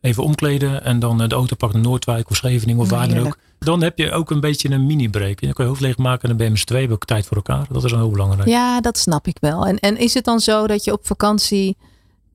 Even 0.00 0.22
omkleden 0.22 0.84
en 0.84 0.98
dan 0.98 1.18
de 1.18 1.34
auto 1.34 1.56
pakken 1.56 1.80
naar 1.80 1.88
Noordwijk 1.88 2.30
of 2.30 2.36
Scheveningen 2.36 2.82
of 2.82 2.90
waar 2.90 3.08
dan 3.08 3.26
ook. 3.26 3.38
Dan 3.58 3.82
heb 3.82 3.98
je 3.98 4.12
ook 4.12 4.30
een 4.30 4.40
beetje 4.40 4.70
een 4.70 4.86
mini-break. 4.86 5.40
Dan 5.40 5.52
kan 5.52 5.64
je 5.64 5.70
hoofd 5.70 5.82
leegmaken 5.82 6.22
en 6.22 6.28
dan 6.28 6.36
ben 6.36 6.46
je 6.46 6.52
met 6.52 6.60
z'n 6.60 6.66
tweeën 6.66 6.92
ook 6.92 7.04
tijd 7.04 7.26
voor 7.26 7.36
elkaar. 7.36 7.66
Dat 7.70 7.84
is 7.84 7.90
dan 7.90 8.00
heel 8.00 8.10
belangrijk. 8.10 8.48
Ja, 8.48 8.80
dat 8.80 8.98
snap 8.98 9.26
ik 9.26 9.36
wel. 9.40 9.66
En, 9.66 9.78
en 9.78 9.96
is 9.96 10.14
het 10.14 10.24
dan 10.24 10.40
zo 10.40 10.66
dat 10.66 10.84
je 10.84 10.92
op 10.92 11.06
vakantie. 11.06 11.76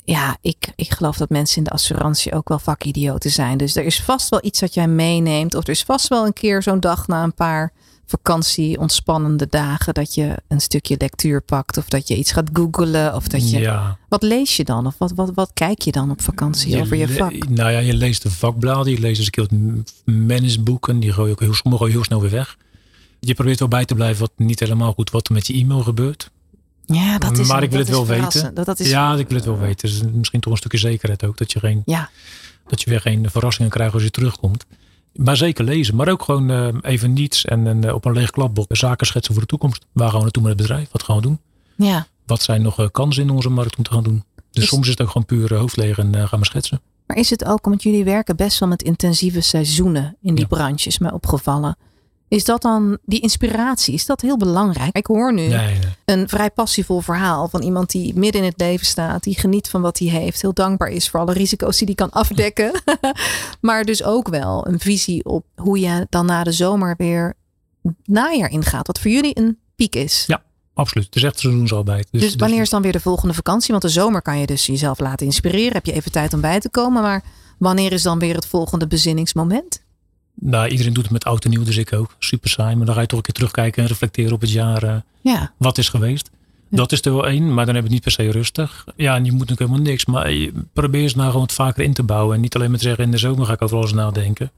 Ja, 0.06 0.38
ik, 0.42 0.72
ik 0.76 0.92
geloof 0.92 1.18
dat 1.18 1.30
mensen 1.30 1.58
in 1.58 1.64
de 1.64 1.70
assurantie 1.70 2.34
ook 2.34 2.50
wel 2.50 2.60
vakidioten 2.60 3.32
zijn. 3.32 3.58
Dus 3.58 3.76
er 3.76 3.84
is 3.84 4.02
vast 4.02 4.30
wel 4.30 4.40
iets 4.44 4.60
dat 4.60 4.74
jij 4.74 4.88
meeneemt. 4.88 5.56
Of 5.56 5.64
er 5.64 5.70
is 5.70 5.84
vast 5.84 6.08
wel 6.08 6.26
een 6.26 6.34
keer 6.34 6.64
zo'n 6.64 6.80
dag 6.80 7.08
na 7.08 7.24
een 7.24 7.34
paar 7.34 7.72
vakantie, 8.06 8.80
ontspannende 8.80 9.48
dagen. 9.50 9.94
Dat 9.94 10.16
je 10.16 10.36
een 10.48 10.62
stukje 10.62 10.96
lectuur 10.98 11.42
pakt. 11.42 11.78
Of 11.78 11.90
dat 11.90 12.08
je 12.08 12.16
iets 12.16 12.32
gaat 12.32 12.50
googlen. 12.54 13.16
Of 13.16 13.28
dat 13.28 13.50
je. 13.50 13.60
Ja. 13.60 13.98
Wat 14.10 14.24
lees 14.24 14.58
je 14.58 14.64
dan? 14.64 14.86
Of 14.86 14.96
wat, 14.98 15.12
wat, 15.16 15.32
wat 15.34 15.52
kijk 15.54 15.82
je 15.82 15.92
dan 15.92 16.12
op 16.12 16.22
vakantie 16.22 16.82
over 16.82 16.98
je 16.98 17.08
vak? 17.08 17.50
Nou 17.50 17.72
ja, 17.72 17.80
je 17.80 17.94
leest 17.94 18.24
de 18.24 18.32
vakbladen. 18.32 18.92
Je 18.92 19.00
leest 19.00 19.18
eens 19.18 19.26
een 19.26 19.32
keer 19.32 19.48
wat 19.50 20.16
managementboeken. 20.16 21.00
Die 21.00 21.14
gooi 21.14 21.28
je 21.28 21.34
ook 21.34 21.40
heel, 21.40 21.54
sommige 21.54 21.78
gooi 21.78 21.92
je 21.92 21.98
heel 21.98 22.06
snel 22.06 22.22
weer 22.22 22.32
weg. 22.32 22.58
Je 23.20 23.34
probeert 23.34 23.60
wel 23.60 23.68
bij 23.68 23.86
te 23.86 23.96
blijven 23.96 24.20
wat 24.20 24.32
niet 24.36 24.60
helemaal 24.60 24.94
goed 24.94 25.12
wat 25.12 25.28
er 25.28 25.34
met 25.34 25.48
je 25.48 25.54
e-mail 25.54 25.84
gebeurt. 25.84 26.32
Ja, 26.86 27.18
dat 27.18 27.38
is. 27.38 27.48
maar 27.48 27.64
ik 27.64 27.70
wil 27.70 27.80
het 27.80 27.90
wel 27.90 28.06
weten. 28.06 28.54
Dat, 28.54 28.66
dat 28.66 28.80
is, 28.80 28.90
ja, 28.90 29.16
ik 29.16 29.28
wil 29.28 29.38
het 29.38 29.46
wel 29.46 29.58
weten. 29.60 29.90
Dus 29.90 30.02
misschien 30.14 30.40
toch 30.40 30.52
een 30.52 30.58
stukje 30.58 30.78
zekerheid 30.78 31.24
ook. 31.26 31.38
Dat 31.38 31.52
je, 31.52 31.60
geen, 31.60 31.82
ja, 31.86 32.10
dat 32.68 32.82
je 32.82 32.90
weer 32.90 33.02
geen 33.02 33.30
verrassingen 33.30 33.72
krijgt 33.72 33.94
als 33.94 34.04
je 34.04 34.10
terugkomt. 34.10 34.66
Maar 35.14 35.38
zeker 35.38 35.64
lezen. 35.64 35.96
Maar 35.96 36.08
ook 36.08 36.24
gewoon 36.24 36.50
eh, 36.50 36.68
even 36.82 37.14
niets. 37.14 37.46
En, 37.46 37.68
en 37.68 37.84
eh, 37.84 37.94
op 37.94 38.06
een 38.06 38.14
leeg 38.14 38.30
klapblok 38.30 38.66
zaken 38.70 39.06
schetsen 39.08 39.34
voor 39.34 39.42
de 39.44 39.50
toekomst. 39.50 39.86
Waar 39.92 40.08
gaan 40.08 40.18
we 40.18 40.24
naartoe 40.24 40.44
met 40.44 40.52
het 40.52 40.62
bedrijf? 40.62 40.88
Wat 40.92 41.04
gaan 41.04 41.16
we 41.16 41.22
doen? 41.22 41.40
ja. 41.76 42.08
Wat 42.26 42.42
zijn 42.44 42.62
nog 42.62 42.80
eh, 42.80 42.88
kansen 42.92 43.24
in 43.24 43.30
onze 43.30 43.50
markt 43.50 43.76
om 43.78 43.84
te 43.84 43.92
gaan 43.92 44.04
doen? 44.04 44.24
Dus 44.52 44.64
Is- 44.64 44.70
soms 44.70 44.84
is 44.86 44.90
het 44.92 45.02
ook 45.02 45.08
gewoon 45.08 45.26
puur 45.26 45.54
eh, 45.54 45.60
hoofd 45.60 45.76
leeg 45.78 45.98
en 45.98 46.28
gaan 46.28 46.40
we 46.40 46.46
schetsen. 46.46 46.82
Maar 47.08 47.18
is 47.18 47.30
het 47.30 47.46
ook, 47.46 47.66
omdat 47.66 47.84
jullie 47.84 48.04
werken 48.04 48.36
best 48.36 48.60
wel 48.60 48.70
met 48.70 48.82
intensieve 48.84 49.42
seizoenen 49.42 50.18
in 50.22 50.36
die 50.36 50.46
Ja. 50.50 50.56
branche, 50.56 50.88
is 50.88 50.98
mij 50.98 51.12
opgevallen. 51.12 51.78
Is 52.34 52.44
dat 52.44 52.62
dan, 52.62 52.98
die 53.06 53.20
inspiratie, 53.20 53.94
is 53.94 54.06
dat 54.06 54.22
heel 54.22 54.38
belangrijk? 54.38 54.98
Ik 54.98 55.06
hoor 55.06 55.34
nu 55.34 55.48
Nee, 55.48 55.50
nee. 55.50 55.80
een 56.06 56.30
vrij 56.30 56.52
passievol 56.52 57.00
verhaal 57.00 57.48
van 57.48 57.62
iemand 57.62 57.92
die 57.92 58.16
midden 58.16 58.42
in 58.42 58.48
het 58.48 58.60
leven 58.60 58.86
staat, 58.86 59.24
die 59.24 59.40
geniet 59.40 59.70
van 59.70 59.82
wat 59.82 60.00
hij 60.00 60.08
heeft, 60.08 60.42
heel 60.42 60.54
dankbaar 60.54 60.90
is 60.90 61.10
voor 61.10 61.20
alle 61.20 61.34
risico's 61.34 61.78
die 61.78 61.86
hij 61.86 61.96
kan 61.96 62.10
afdekken. 62.10 62.72
maar 63.62 63.86
dus 63.86 64.04
ook 64.04 64.28
wel 64.28 64.68
een 64.68 64.80
visie 64.80 65.26
op 65.26 65.46
hoe 65.56 65.80
je 65.80 66.08
dan 66.10 66.26
na 66.26 66.44
de 66.44 66.52
zomer 66.52 66.96
weer 66.98 67.34
najaar 68.04 68.52
ingaat. 68.52 68.88
Wat 68.88 69.00
voor 69.00 69.12
jullie 69.12 69.40
een 69.40 69.58
piek 69.76 69.96
is. 69.96 70.24
Ja, 70.28 70.44
absoluut. 70.74 71.06
Het 71.06 71.16
is 71.16 71.24
echt 71.24 71.40
seizoensarbeid. 71.40 72.08
Dus, 72.12 72.36
wanneer 72.36 72.62
is 72.62 72.70
dan 72.70 72.82
weer 72.82 72.92
de 72.92 73.00
volgende 73.00 73.34
vakantie? 73.34 73.72
Want 73.72 73.82
de 73.82 73.90
zomer 73.90 74.22
kan 74.22 74.40
je 74.40 74.46
dus 74.46 74.66
jezelf 74.66 75.00
laten 75.00 75.26
inspireren. 75.26 75.74
Heb 75.74 75.86
je 75.86 75.94
even 75.94 76.12
tijd 76.12 76.34
om 76.34 76.42
bij 76.42 76.60
te 76.60 76.70
komen. 76.70 77.02
Maar 77.02 77.24
wanneer 77.58 77.92
is 77.92 78.04
dan 78.04 78.20
weer 78.20 78.36
het 78.36 78.46
volgende 78.46 78.88
bezinningsmoment? 78.88 79.83
Nou, 80.36 80.68
iedereen 80.68 80.94
doet 80.94 81.04
het 81.04 81.12
met 81.12 81.26
oud 81.26 81.44
en 81.44 81.50
nieuw, 81.50 81.64
dus 81.64 81.78
ik 81.78 81.94
ook. 81.94 82.16
Super 82.20 82.50
saai. 82.50 82.76
Maar 82.76 82.86
dan 82.86 82.96
ga 82.96 83.02
je 83.02 83.08
toch 83.08 83.18
een 83.18 83.24
keer 83.26 83.34
terugkijken 83.34 83.82
en 83.82 83.88
reflecteren 83.88 84.34
op 84.34 84.42
het 84.42 84.52
jaar. 84.52 84.84
eh, 84.84 84.96
Ja, 85.22 85.54
wat 85.58 85.78
is 85.78 85.90
geweest. 85.90 86.30
Dat 86.70 86.92
is 86.92 87.02
er 87.06 87.14
wel 87.14 87.28
één, 87.28 87.54
maar 87.54 87.66
dan 87.66 87.76
heb 87.76 87.84
je 87.84 87.90
het 87.90 87.92
niet 87.92 88.02
per 88.02 88.12
se 88.12 88.32
rustig. 88.32 88.86
Ja, 88.96 89.16
en 89.16 89.26
je 89.26 89.32
moet 89.32 89.40
natuurlijk 89.40 89.70
helemaal 89.70 89.90
niks. 89.92 90.06
Maar 90.06 90.32
je 90.32 90.54
probeer 90.74 91.02
eens 91.02 91.16
nou 91.16 91.28
gewoon 91.28 91.44
het 91.46 91.52
vaker 91.54 91.84
in 91.84 91.94
te 91.94 92.04
bouwen. 92.04 92.36
En 92.36 92.42
niet 92.42 92.56
alleen 92.56 92.70
maar 92.70 92.78
te 92.80 92.84
zeggen, 92.86 93.04
in 93.04 93.12
de 93.12 93.18
zomer 93.18 93.46
ga 93.46 93.54
ik 93.54 93.62
over 93.62 93.78
alles 93.78 93.94
nadenken. 93.94 94.52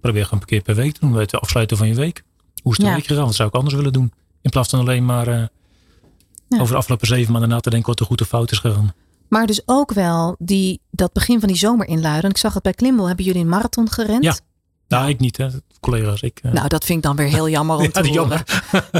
Probeer 0.00 0.24
gewoon 0.24 0.40
een 0.40 0.46
keer 0.46 0.60
per 0.62 0.74
week 0.74 0.92
te 0.92 1.00
doen. 1.00 1.12
Het 1.14 1.34
afsluiten 1.40 1.76
van 1.76 1.88
je 1.88 1.94
week. 1.94 2.22
Hoe 2.62 2.72
is 2.72 2.78
de 2.78 2.84
Ja. 2.84 2.94
week 2.94 3.06
gegaan? 3.06 3.24
Wat 3.24 3.34
zou 3.34 3.48
ik 3.48 3.54
anders 3.54 3.74
willen 3.74 3.92
doen? 3.92 4.12
In 4.42 4.50
plaats 4.50 4.68
van 4.70 4.78
alleen 4.80 5.04
maar 5.04 5.26
eh, 5.28 5.42
Ja. 6.48 6.58
over 6.60 6.68
de 6.72 6.76
afgelopen 6.78 7.06
zeven 7.06 7.32
maanden 7.32 7.50
na 7.50 7.60
te 7.60 7.70
denken 7.70 7.88
wat 7.88 8.00
er 8.00 8.06
goed 8.06 8.20
of 8.20 8.28
fout 8.28 8.50
is 8.50 8.58
gegaan. 8.58 8.92
maar 9.28 9.46
dus 9.46 9.62
ook 9.64 9.92
wel 9.92 10.36
die, 10.38 10.80
dat 10.90 11.12
begin 11.12 11.38
van 11.40 11.48
die 11.48 11.56
zomer 11.56 11.86
inluiden. 11.88 12.30
Ik 12.30 12.36
zag 12.36 12.54
het 12.54 12.62
bij 12.62 12.72
Klimbel. 12.72 13.06
Hebben 13.06 13.24
jullie 13.24 13.40
een 13.42 13.48
marathon 13.48 13.90
gerend? 13.90 14.42
Nou, 14.88 15.08
ik 15.08 15.20
niet, 15.20 15.36
hè. 15.36 15.48
collega's. 15.80 16.20
Ik, 16.20 16.40
eh, 16.42 16.52
Nou, 16.52 16.68
dat 16.68 16.84
vind 16.84 16.98
ik 16.98 17.04
dan 17.04 17.16
weer 17.16 17.26
heel 17.26 17.48
jammer 17.48 17.76
om 17.76 17.82
Ja, 17.92 18.00
te 18.00 18.08
horen. 18.08 18.42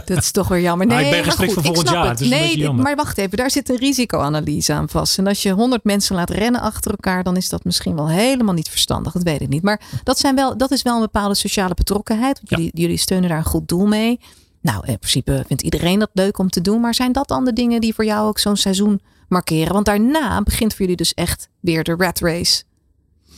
Dat 0.04 0.18
is 0.18 0.30
toch 0.30 0.48
weer 0.48 0.60
jammer. 0.60 0.86
Maar 0.86 0.96
Nee, 0.96 1.04
ik 1.04 1.10
ben 1.10 1.24
gestrikt 1.24 1.52
voor 1.52 1.62
volgend 1.62 1.88
jaar, 1.88 2.08
Het. 2.08 2.18
dus 2.18 2.28
nee, 2.28 2.70
maar 2.72 2.96
wacht 2.96 3.18
even. 3.18 3.36
Daar 3.36 3.50
zit 3.50 3.68
een 3.68 3.76
risicoanalyse 3.76 4.72
aan 4.72 4.88
vast. 4.88 5.18
En 5.18 5.26
als 5.26 5.42
je 5.42 5.52
honderd 5.52 5.84
mensen 5.84 6.16
laat 6.16 6.30
rennen 6.30 6.60
achter 6.60 6.90
elkaar, 6.90 7.22
dan 7.22 7.36
is 7.36 7.48
dat 7.48 7.64
misschien 7.64 7.94
wel 7.94 8.08
helemaal 8.08 8.54
niet 8.54 8.68
verstandig. 8.68 9.12
Dat 9.12 9.22
weet 9.22 9.40
ik 9.40 9.48
niet. 9.48 9.62
Maar 9.62 9.80
dat, 10.04 10.18
zijn 10.18 10.34
wel, 10.34 10.56
dat 10.56 10.70
is 10.70 10.82
wel 10.82 10.94
een 10.94 11.00
bepaalde 11.00 11.34
sociale 11.34 11.74
betrokkenheid. 11.74 12.40
Ja. 12.44 12.56
Jullie, 12.56 12.70
jullie 12.74 12.96
steunen 12.96 13.28
daar 13.28 13.38
een 13.38 13.44
goed 13.44 13.68
doel 13.68 13.86
mee. 13.86 14.20
Nou, 14.60 14.86
in 14.86 14.98
principe 14.98 15.44
vindt 15.46 15.62
iedereen 15.62 15.98
dat 15.98 16.10
leuk 16.12 16.38
om 16.38 16.50
te 16.50 16.60
doen. 16.60 16.80
Maar 16.80 16.94
zijn 16.94 17.12
dat 17.12 17.28
dan 17.28 17.44
de 17.44 17.52
dingen 17.52 17.80
die 17.80 17.94
voor 17.94 18.04
jou 18.04 18.28
ook 18.28 18.38
zo'n 18.38 18.56
seizoen 18.56 19.00
markeren? 19.28 19.72
Want 19.72 19.86
daarna 19.86 20.42
begint 20.42 20.70
voor 20.70 20.80
jullie 20.80 20.96
dus 20.96 21.14
echt 21.14 21.48
weer 21.60 21.84
de 21.84 21.94
rat 21.98 22.18
race. 22.18 22.62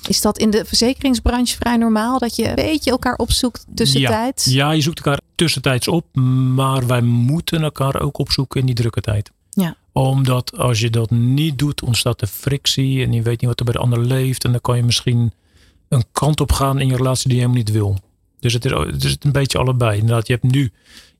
Is 0.08 0.20
dat 0.20 0.38
in 0.38 0.50
de 0.50 0.64
verzekeringsbranche 0.64 1.56
vrij 1.56 1.76
normaal? 1.76 2.18
Dat 2.18 2.36
je 2.36 2.48
een 2.48 2.54
beetje 2.54 2.90
elkaar 2.90 3.16
opzoekt 3.16 3.66
tussentijds? 3.74 4.44
Ja, 4.44 4.52
ja, 4.52 4.70
je 4.70 4.80
zoekt 4.80 4.98
elkaar 4.98 5.20
tussentijds 5.34 5.88
op, 5.88 6.16
maar 6.54 6.86
wij 6.86 7.00
moeten 7.00 7.62
elkaar 7.62 8.00
ook 8.00 8.18
opzoeken 8.18 8.60
in 8.60 8.66
die 8.66 8.74
drukke 8.74 9.00
tijd. 9.00 9.30
Ja. 9.50 9.76
Omdat 9.92 10.58
als 10.58 10.80
je 10.80 10.90
dat 10.90 11.10
niet 11.10 11.58
doet, 11.58 11.82
ontstaat 11.82 12.20
er 12.20 12.26
frictie 12.26 13.04
en 13.04 13.12
je 13.12 13.22
weet 13.22 13.40
niet 13.40 13.50
wat 13.50 13.58
er 13.58 13.64
bij 13.64 13.74
de 13.74 13.80
ander 13.80 14.00
leeft. 14.00 14.44
En 14.44 14.50
dan 14.50 14.60
kan 14.60 14.76
je 14.76 14.82
misschien 14.82 15.32
een 15.88 16.04
kant 16.12 16.40
op 16.40 16.52
gaan 16.52 16.80
in 16.80 16.86
je 16.86 16.96
relatie 16.96 17.28
die 17.28 17.38
je 17.38 17.42
helemaal 17.42 17.62
niet 17.62 17.72
wil. 17.72 17.98
Dus 18.40 18.52
het 18.52 18.64
is, 18.64 18.70
het 18.70 19.04
is 19.04 19.16
een 19.20 19.32
beetje 19.32 19.58
allebei. 19.58 19.98
Inderdaad, 19.98 20.26
je 20.26 20.32
hebt 20.32 20.52
nu, 20.52 20.72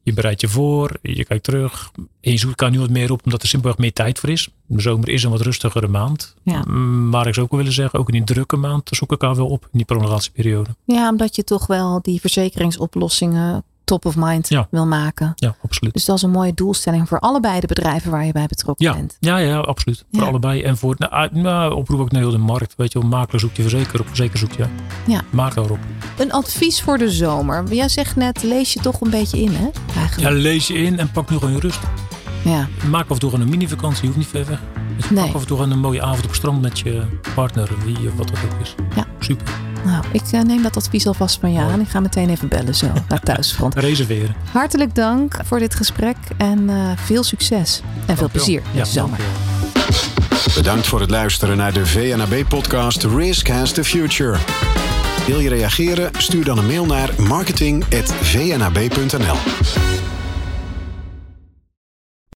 je 0.02 0.12
bereidt 0.12 0.40
je 0.40 0.48
voor, 0.48 0.96
je 1.02 1.24
kijkt 1.24 1.44
terug. 1.44 1.90
En 2.20 2.30
je 2.30 2.38
zoekt 2.38 2.60
elkaar 2.60 2.70
nu 2.70 2.80
wat 2.80 2.90
meer 2.90 3.12
op, 3.12 3.24
omdat 3.24 3.42
er 3.42 3.48
simpelweg 3.48 3.78
meer 3.78 3.92
tijd 3.92 4.18
voor 4.18 4.28
is. 4.28 4.48
De 4.66 4.80
zomer 4.80 5.08
is 5.08 5.22
een 5.22 5.30
wat 5.30 5.40
rustigere 5.40 5.88
maand. 5.88 6.34
Ja. 6.42 6.64
Maar 7.10 7.26
ik 7.26 7.34
zou 7.34 7.46
ook 7.46 7.52
wel 7.52 7.60
willen 7.60 7.74
zeggen, 7.74 7.98
ook 7.98 8.08
in 8.08 8.14
die 8.14 8.34
drukke 8.34 8.56
maand 8.56 8.88
zoek 8.88 9.12
ik 9.12 9.20
elkaar 9.20 9.36
wel 9.36 9.48
op 9.48 9.62
in 9.62 9.68
die 9.72 9.84
prolongatieperiode. 9.84 10.70
Ja, 10.84 11.08
omdat 11.08 11.36
je 11.36 11.44
toch 11.44 11.66
wel 11.66 12.00
die 12.02 12.20
verzekeringsoplossingen 12.20 13.64
top 13.90 14.04
of 14.06 14.14
mind 14.16 14.48
Ja. 14.48 14.66
wil 14.70 14.86
maken. 14.86 15.32
Ja, 15.34 15.54
absoluut. 15.62 15.92
Dus 15.94 16.04
dat 16.04 16.16
is 16.16 16.22
een 16.22 16.30
mooie 16.30 16.54
doelstelling 16.54 17.08
voor 17.08 17.18
allebei 17.18 17.60
de 17.60 17.66
bedrijven 17.66 18.10
waar 18.10 18.24
je 18.24 18.32
bij 18.32 18.46
betrokken 18.46 18.86
Ja, 18.86 18.92
bent. 18.92 19.16
ja, 19.20 19.36
ja, 19.36 19.58
absoluut. 19.58 20.04
Voor 20.12 20.22
Ja. 20.22 20.28
allebei. 20.28 20.62
En 20.62 20.76
voor, 20.76 20.94
nou, 20.98 21.28
nou, 21.32 21.74
oproep 21.74 22.00
ook 22.00 22.10
naar 22.12 22.22
heel 22.22 22.30
de 22.30 22.38
markt. 22.38 22.74
Weet 22.76 22.92
je 22.92 22.98
wel, 23.00 23.08
makelaar 23.08 23.40
zoekt 23.40 23.56
je 23.56 23.62
verzekeraar 23.62 24.00
op, 24.00 24.06
verzekeraar 24.06 24.38
zoekt 24.38 24.54
je. 24.54 24.66
Ja. 25.06 25.20
Makelaar 25.30 25.70
op. 25.70 25.78
Een 26.18 26.32
advies 26.32 26.82
voor 26.82 26.98
de 26.98 27.10
zomer. 27.10 27.72
Jij 27.74 27.88
zegt 27.88 28.16
net, 28.16 28.42
lees 28.42 28.72
je 28.72 28.80
toch 28.80 29.00
een 29.00 29.10
beetje 29.10 29.40
in, 29.42 29.52
hè? 29.52 29.64
Ja, 29.64 29.70
Eigenlijk. 30.00 30.34
lees 30.34 30.66
je 30.66 30.74
in 30.74 30.98
en 30.98 31.10
pak 31.10 31.30
nu 31.30 31.36
gewoon 31.38 31.54
je 31.54 31.60
rust. 31.60 31.80
Ja. 32.44 32.68
Maak 32.90 33.02
af 33.08 33.10
en 33.10 33.18
toe 33.18 33.32
een 33.34 33.48
mini-vakantie. 33.48 34.00
Je 34.00 34.06
hoeft 34.06 34.18
niet 34.18 34.26
ver 34.28 34.46
weg. 34.46 34.60
Dus 34.96 35.10
Nee. 35.10 35.24
Pak 35.24 35.34
af 35.34 35.40
en 35.40 35.46
toe 35.46 35.60
een 35.60 35.78
mooie 35.78 36.02
avond 36.02 36.24
op 36.24 36.34
strand 36.34 36.60
met 36.60 36.78
je 36.78 37.02
partner. 37.34 37.70
Wie 37.84 37.96
of 38.08 38.14
wat 38.16 38.28
dat 38.28 38.38
ook 38.44 38.60
is. 38.62 38.74
Ja. 38.94 39.06
Super. 39.18 39.46
Nou, 39.84 40.04
ik 40.12 40.22
eh, 40.30 40.40
neem 40.40 40.62
dat 40.62 40.76
advies 40.76 41.06
alvast 41.06 41.38
van 41.40 41.52
je 41.52 41.60
aan. 41.60 41.80
Ik 41.80 41.88
ga 41.88 42.00
meteen 42.00 42.28
even 42.28 42.48
bellen 42.48 42.74
zo 42.74 42.86
naar 43.08 43.20
thuisfront. 43.20 43.74
Reserveren. 43.74 44.34
Hartelijk 44.52 44.94
dank 44.94 45.34
voor 45.44 45.58
dit 45.58 45.74
gesprek 45.74 46.16
en 46.36 46.70
eh, 46.70 46.76
veel 46.96 47.22
succes. 47.22 47.82
En 48.06 48.16
veel 48.16 48.28
plezier 48.30 48.62
Ja, 48.72 48.84
zomer. 48.84 49.18
Bedankt 50.54 50.86
voor 50.86 51.00
het 51.00 51.10
luisteren 51.10 51.56
naar 51.56 51.72
de 51.72 51.86
VNAB-podcast 51.86 53.04
Risk 53.04 53.48
Has 53.48 53.72
the 53.72 53.84
Future. 53.84 54.36
Wil 55.26 55.40
je 55.40 55.48
reageren? 55.48 56.10
Stuur 56.18 56.44
dan 56.44 56.58
een 56.58 56.66
mail 56.66 56.86
naar 56.86 57.10
marketing.vnab.nl. 57.16 59.89